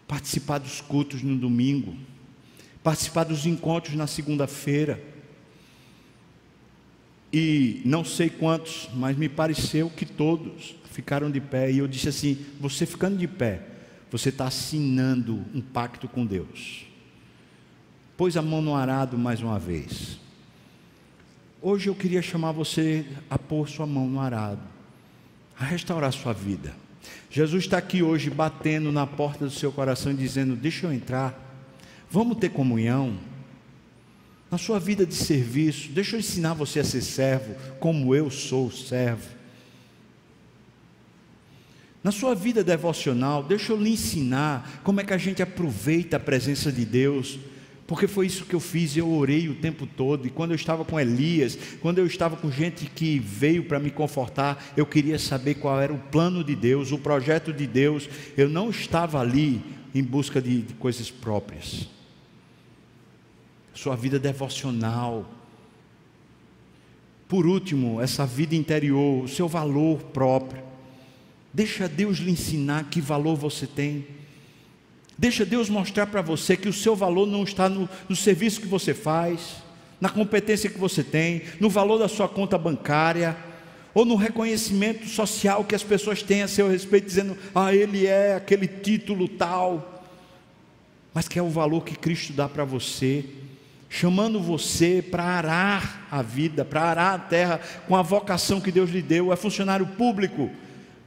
[0.06, 1.94] participar dos cultos no domingo,
[2.82, 5.07] participar dos encontros na segunda-feira
[7.32, 11.70] e não sei quantos, mas me pareceu que todos ficaram de pé.
[11.70, 13.62] E eu disse assim: você ficando de pé,
[14.10, 16.86] você está assinando um pacto com Deus.
[18.16, 20.18] Pôs a mão no arado mais uma vez.
[21.60, 24.62] Hoje eu queria chamar você a pôr sua mão no arado,
[25.58, 26.74] a restaurar sua vida.
[27.30, 31.38] Jesus está aqui hoje batendo na porta do seu coração e dizendo: Deixa eu entrar,
[32.10, 33.18] vamos ter comunhão
[34.50, 38.70] na sua vida de serviço, deixa eu ensinar você a ser servo, como eu sou
[38.70, 39.36] servo.
[42.02, 46.20] Na sua vida devocional, deixa eu lhe ensinar como é que a gente aproveita a
[46.20, 47.38] presença de Deus,
[47.86, 50.84] porque foi isso que eu fiz, eu orei o tempo todo, e quando eu estava
[50.84, 55.56] com Elias, quando eu estava com gente que veio para me confortar, eu queria saber
[55.56, 59.60] qual era o plano de Deus, o projeto de Deus, eu não estava ali
[59.94, 61.97] em busca de, de coisas próprias
[63.78, 65.24] sua vida devocional.
[67.28, 70.64] Por último, essa vida interior, o seu valor próprio.
[71.54, 74.04] Deixa Deus lhe ensinar que valor você tem.
[75.16, 78.66] Deixa Deus mostrar para você que o seu valor não está no, no, serviço que
[78.66, 79.62] você faz,
[80.00, 83.36] na competência que você tem, no valor da sua conta bancária,
[83.94, 88.34] ou no reconhecimento social que as pessoas têm a seu respeito, dizendo, ah, ele é
[88.34, 90.04] aquele título tal.
[91.14, 93.24] Mas que é o valor que Cristo dá para você,
[93.88, 98.90] chamando você para arar a vida, para arar a terra com a vocação que Deus
[98.90, 100.50] lhe deu, é funcionário público.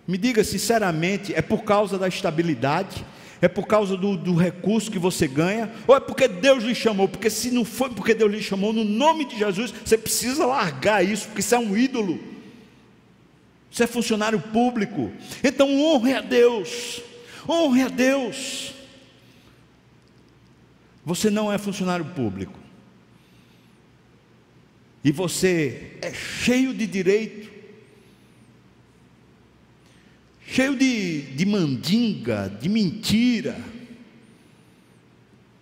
[0.08, 3.06] Me diga sinceramente, é por causa da estabilidade?
[3.42, 5.72] É por causa do, do, recurso que você ganha?
[5.88, 7.08] Ou é porque Deus lhe chamou?
[7.08, 11.04] Porque se não foi porque Deus lhe chamou, no nome de Jesus, você precisa largar
[11.04, 12.20] isso, porque isso é um ídolo.
[13.72, 15.12] Você é funcionário público.
[15.44, 17.02] Então honre a Deus.
[17.50, 18.76] Honre a Deus.
[21.04, 22.61] Você não é funcionário público.
[25.04, 27.50] E você é cheio de direito,
[30.46, 33.60] cheio de, de mandinga, de mentira,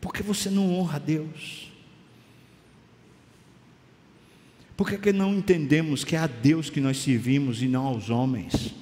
[0.02, 1.72] porque você não honra a Deus.
[4.76, 8.10] Por que, que não entendemos que é a Deus que nós servimos e não aos
[8.10, 8.74] homens?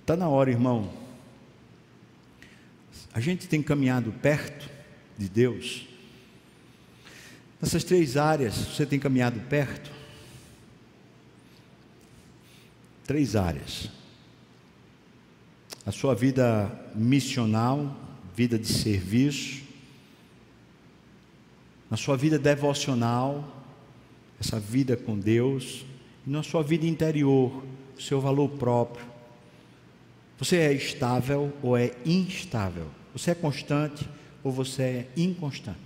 [0.00, 0.92] Está na hora, irmão.
[3.12, 4.68] A gente tem caminhado perto
[5.16, 5.93] de Deus
[7.64, 9.90] Nessas três áreas, você tem caminhado perto?
[13.06, 13.88] Três áreas.
[15.86, 17.96] A sua vida missional,
[18.36, 19.62] vida de serviço,
[21.90, 23.64] na sua vida devocional,
[24.38, 25.86] essa vida com Deus,
[26.26, 27.64] e na sua vida interior,
[27.98, 29.06] seu valor próprio.
[30.38, 32.90] Você é estável ou é instável?
[33.14, 34.06] Você é constante
[34.42, 35.83] ou você é inconstante?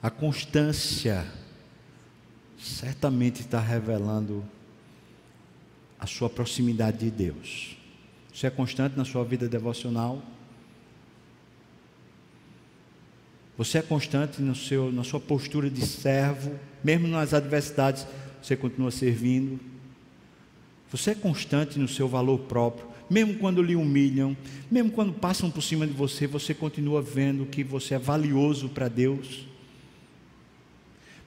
[0.00, 1.26] A constância
[2.56, 4.44] certamente está revelando
[5.98, 7.76] a sua proximidade de Deus.
[8.32, 10.22] Você é constante na sua vida devocional?
[13.56, 18.06] Você é constante no seu, na sua postura de servo, mesmo nas adversidades,
[18.40, 19.58] você continua servindo?
[20.92, 24.36] Você é constante no seu valor próprio, mesmo quando lhe humilham,
[24.70, 28.86] mesmo quando passam por cima de você, você continua vendo que você é valioso para
[28.86, 29.47] Deus?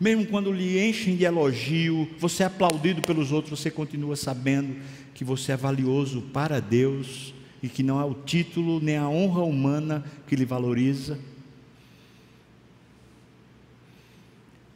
[0.01, 4.81] Mesmo quando lhe enchem de elogio, você é aplaudido pelos outros, você continua sabendo
[5.13, 9.43] que você é valioso para Deus e que não é o título nem a honra
[9.43, 11.19] humana que lhe valoriza.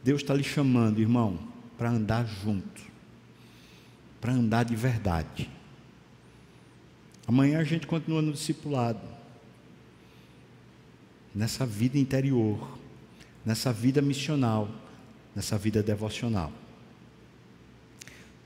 [0.04, 1.40] Deus está lhe chamando, irmão,
[1.76, 2.80] para andar junto,
[4.20, 5.50] para andar de verdade.
[7.26, 9.00] Amanhã a gente continua no discipulado,
[11.34, 12.78] nessa vida interior,
[13.44, 14.85] nessa vida missional
[15.36, 16.50] nessa vida devocional.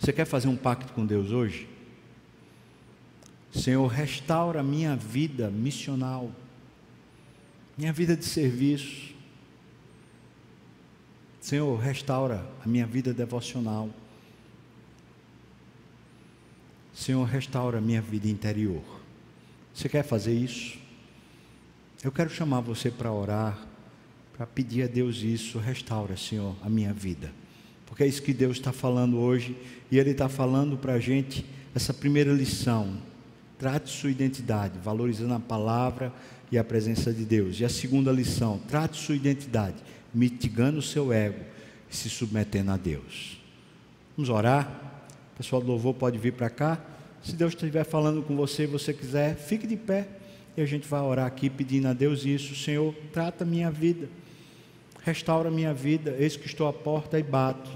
[0.00, 1.68] Você quer fazer um pacto com Deus hoje?
[3.52, 6.32] Senhor, restaura minha vida missional,
[7.78, 9.14] minha vida de serviço.
[11.40, 13.88] Senhor, restaura a minha vida devocional.
[16.92, 18.82] Senhor, restaura a minha vida interior.
[19.72, 20.76] Você quer fazer isso?
[22.02, 23.69] Eu quero chamar você para orar
[24.40, 27.30] para pedir a Deus isso, restaura, Senhor, a minha vida.
[27.84, 29.54] Porque é isso que Deus está falando hoje,
[29.90, 32.96] e Ele está falando para a gente essa primeira lição.
[33.58, 36.10] Trate sua identidade, valorizando a palavra
[36.50, 37.60] e a presença de Deus.
[37.60, 39.76] E a segunda lição, trate sua identidade,
[40.14, 41.44] mitigando o seu ego
[41.90, 43.38] e se submetendo a Deus.
[44.16, 45.04] Vamos orar?
[45.34, 46.82] O pessoal do louvor pode vir para cá.
[47.22, 50.08] Se Deus estiver falando com você e você quiser, fique de pé.
[50.56, 52.56] E a gente vai orar aqui pedindo a Deus isso.
[52.56, 54.08] Senhor, trata minha vida
[55.02, 57.70] restaura minha vida, eis que estou à porta e bato.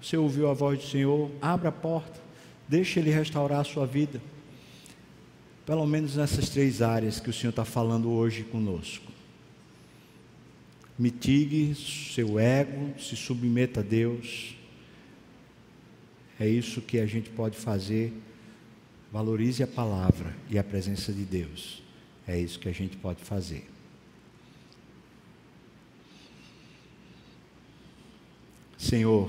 [0.00, 1.30] Você ouviu a voz do Senhor?
[1.40, 2.20] Abra a porta,
[2.68, 4.20] deixe Ele restaurar a sua vida.
[5.66, 9.12] Pelo menos nessas três áreas que o Senhor está falando hoje conosco.
[10.98, 14.56] Mitigue seu ego, se submeta a Deus.
[16.40, 18.12] É isso que a gente pode fazer.
[19.12, 21.82] Valorize a palavra e a presença de Deus.
[22.26, 23.68] É isso que a gente pode fazer.
[28.78, 29.28] Senhor,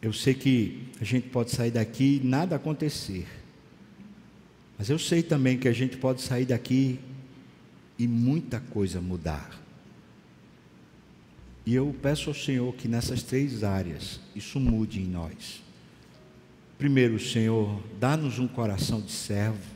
[0.00, 3.26] eu sei que a gente pode sair daqui e nada acontecer,
[4.78, 6.98] mas eu sei também que a gente pode sair daqui
[7.98, 9.62] e muita coisa mudar.
[11.66, 15.62] E eu peço ao Senhor que nessas três áreas isso mude em nós.
[16.78, 19.75] Primeiro, Senhor, dá-nos um coração de servo,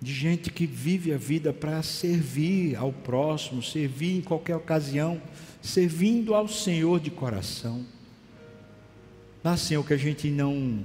[0.00, 5.20] de gente que vive a vida para servir ao próximo, servir em qualquer ocasião,
[5.62, 7.84] servindo ao Senhor de coração.
[9.42, 10.84] Dá, Senhor, que a gente não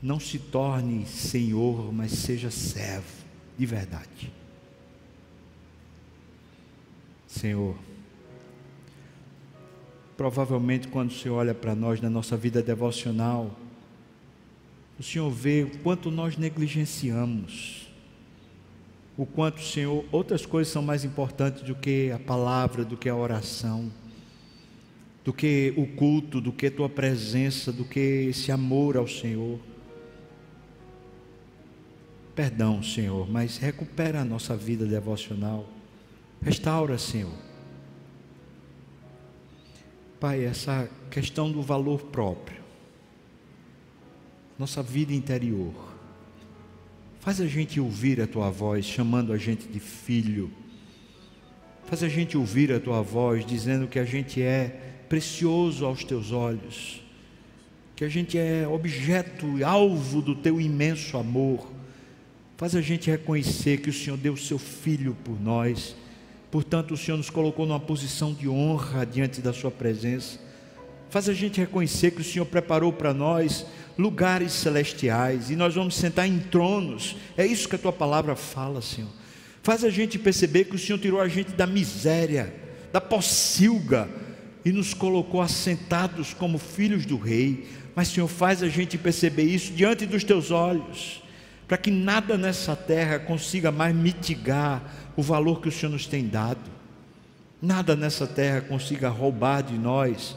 [0.00, 3.24] não se torne senhor, mas seja servo
[3.58, 4.32] de verdade.
[7.26, 7.76] Senhor,
[10.16, 13.54] provavelmente quando o Senhor olha para nós na nossa vida devocional,
[14.98, 17.88] o Senhor vê o quanto nós negligenciamos,
[19.16, 23.14] o quanto, Senhor, outras coisas são mais importantes do que a palavra, do que a
[23.14, 23.92] oração,
[25.24, 29.58] do que o culto, do que tua presença, do que esse amor ao Senhor.
[32.34, 35.68] Perdão, Senhor, mas recupera a nossa vida devocional.
[36.40, 37.34] Restaura, Senhor.
[40.20, 42.57] Pai, essa questão do valor próprio
[44.58, 45.72] nossa vida interior.
[47.20, 50.50] Faz a gente ouvir a tua voz, chamando a gente de filho.
[51.86, 56.32] Faz a gente ouvir a tua voz, dizendo que a gente é precioso aos teus
[56.32, 57.00] olhos,
[57.94, 61.70] que a gente é objeto e alvo do teu imenso amor.
[62.56, 65.94] Faz a gente reconhecer que o Senhor deu o seu filho por nós.
[66.50, 70.40] Portanto, o Senhor nos colocou numa posição de honra diante da sua presença.
[71.10, 73.64] Faz a gente reconhecer que o Senhor preparou para nós
[73.98, 77.16] lugares celestiais e nós vamos sentar em tronos.
[77.36, 79.10] É isso que a tua palavra fala, Senhor.
[79.60, 82.54] Faz a gente perceber que o Senhor tirou a gente da miséria,
[82.92, 84.08] da pocilga
[84.64, 87.68] e nos colocou assentados como filhos do rei.
[87.94, 91.22] Mas, Senhor, faz a gente perceber isso diante dos teus olhos,
[91.66, 96.28] para que nada nessa terra consiga mais mitigar o valor que o Senhor nos tem
[96.28, 96.70] dado.
[97.60, 100.36] Nada nessa terra consiga roubar de nós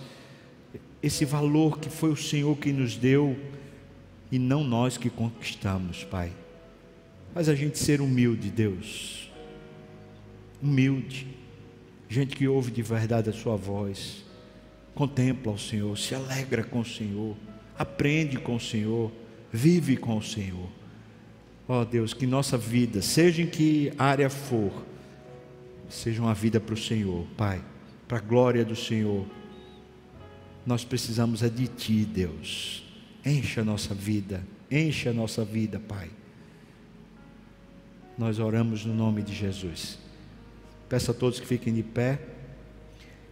[1.02, 3.36] esse valor que foi o Senhor que nos deu
[4.32, 6.32] e não nós que conquistamos, Pai.
[7.34, 9.30] Faz a gente ser humilde, Deus.
[10.62, 11.28] Humilde.
[12.08, 14.24] Gente que ouve de verdade a Sua voz.
[14.94, 17.36] Contempla o Senhor, se alegra com o Senhor,
[17.78, 19.12] aprende com o Senhor,
[19.52, 20.70] vive com o Senhor.
[21.68, 24.72] Ó oh, Deus, que nossa vida, seja em que área for,
[25.90, 27.64] seja uma vida para o Senhor, Pai,
[28.08, 29.26] para a glória do Senhor
[30.66, 32.84] nós precisamos é de Ti, Deus.
[33.26, 36.10] Encha a nossa vida, encha a nossa vida, Pai.
[38.18, 39.98] Nós oramos no nome de Jesus.
[40.88, 42.20] Peço a todos que fiquem de pé.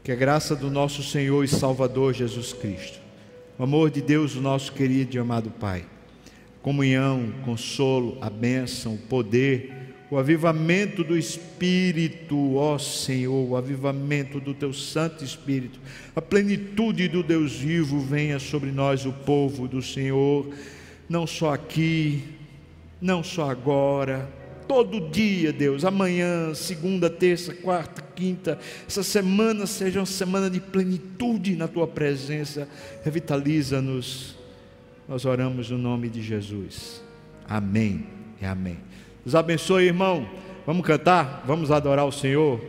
[0.04, 3.00] Que a graça do nosso Senhor e Salvador Jesus Cristo,
[3.58, 5.86] o amor de Deus, o nosso querido e amado Pai,
[6.62, 14.54] comunhão, consolo, a bênção, o poder, o avivamento do Espírito, ó Senhor, o avivamento do
[14.54, 15.80] Teu Santo Espírito,
[16.16, 20.52] a plenitude do Deus vivo venha sobre nós, o povo do Senhor,
[21.08, 22.24] não só aqui,
[23.00, 24.28] não só agora,
[24.68, 31.56] todo dia, Deus, amanhã, segunda, terça, quarta, quinta, essa semana seja uma semana de plenitude
[31.56, 32.68] na Tua presença,
[33.04, 34.36] revitaliza-nos,
[35.08, 37.02] nós oramos no nome de Jesus,
[37.48, 38.08] amém
[38.42, 38.89] e amém.
[39.26, 40.26] Deus abençoe, irmão.
[40.66, 41.44] Vamos cantar?
[41.46, 42.60] Vamos adorar o Senhor.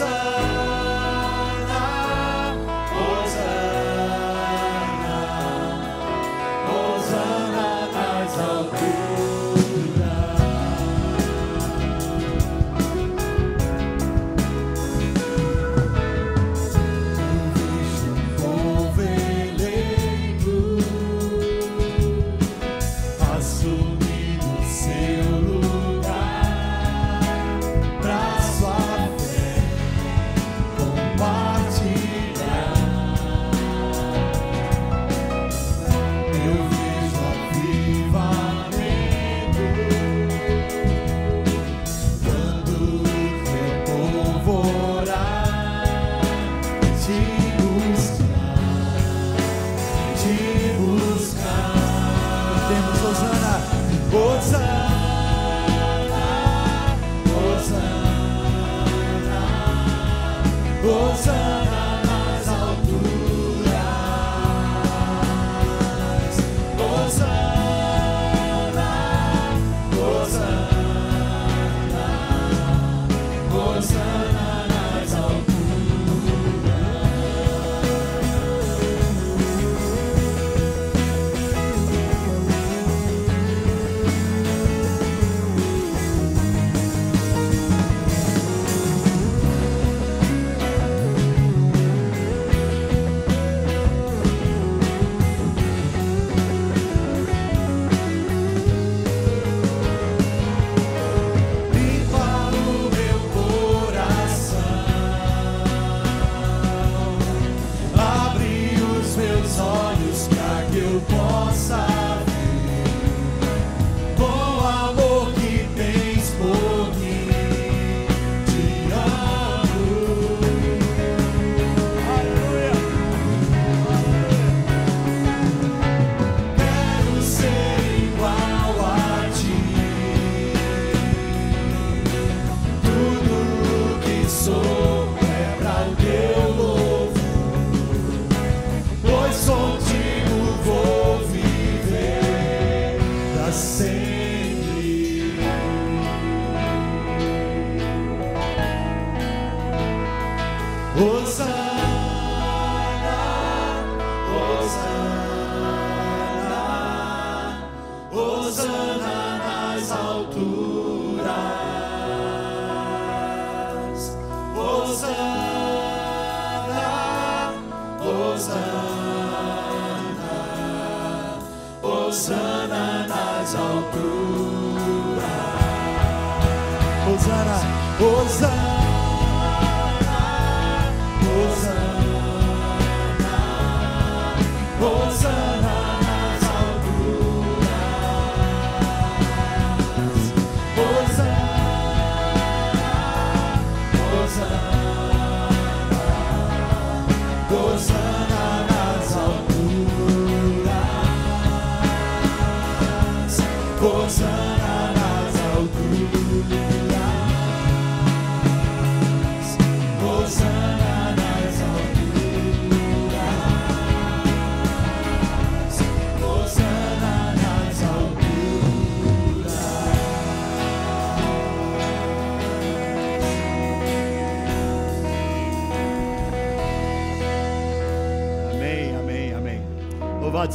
[0.00, 0.53] was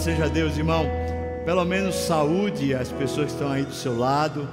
[0.09, 0.89] seja Deus, irmão.
[1.45, 4.49] Pelo menos saúde as pessoas que estão aí do seu lado.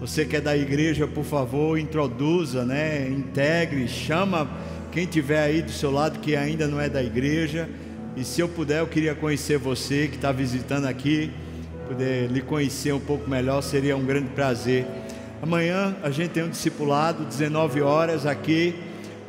[0.00, 3.08] Você que é da igreja, por favor, introduza, né?
[3.08, 4.50] Integre, chama
[4.90, 7.68] quem tiver aí do seu lado que ainda não é da igreja.
[8.16, 11.30] E se eu puder, eu queria conhecer você que está visitando aqui,
[11.86, 14.84] poder lhe conhecer um pouco melhor, seria um grande prazer.
[15.40, 18.74] Amanhã a gente tem um discipulado, 19 horas aqui.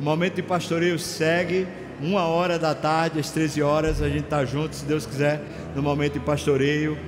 [0.00, 1.64] O momento de pastoreio segue,
[2.02, 5.40] uma hora da tarde, às 13 horas, a gente está junto, se Deus quiser,
[5.74, 6.98] no momento de pastoreio.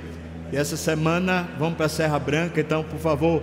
[0.53, 3.43] E essa semana vamos para a Serra Branca, então, por favor,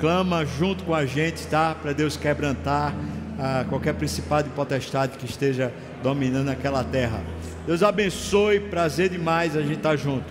[0.00, 1.74] clama junto com a gente, tá?
[1.74, 2.94] Para Deus quebrantar
[3.38, 7.20] ah, qualquer principado e potestade que esteja dominando aquela terra.
[7.66, 10.24] Deus abençoe, prazer demais a gente estar junto.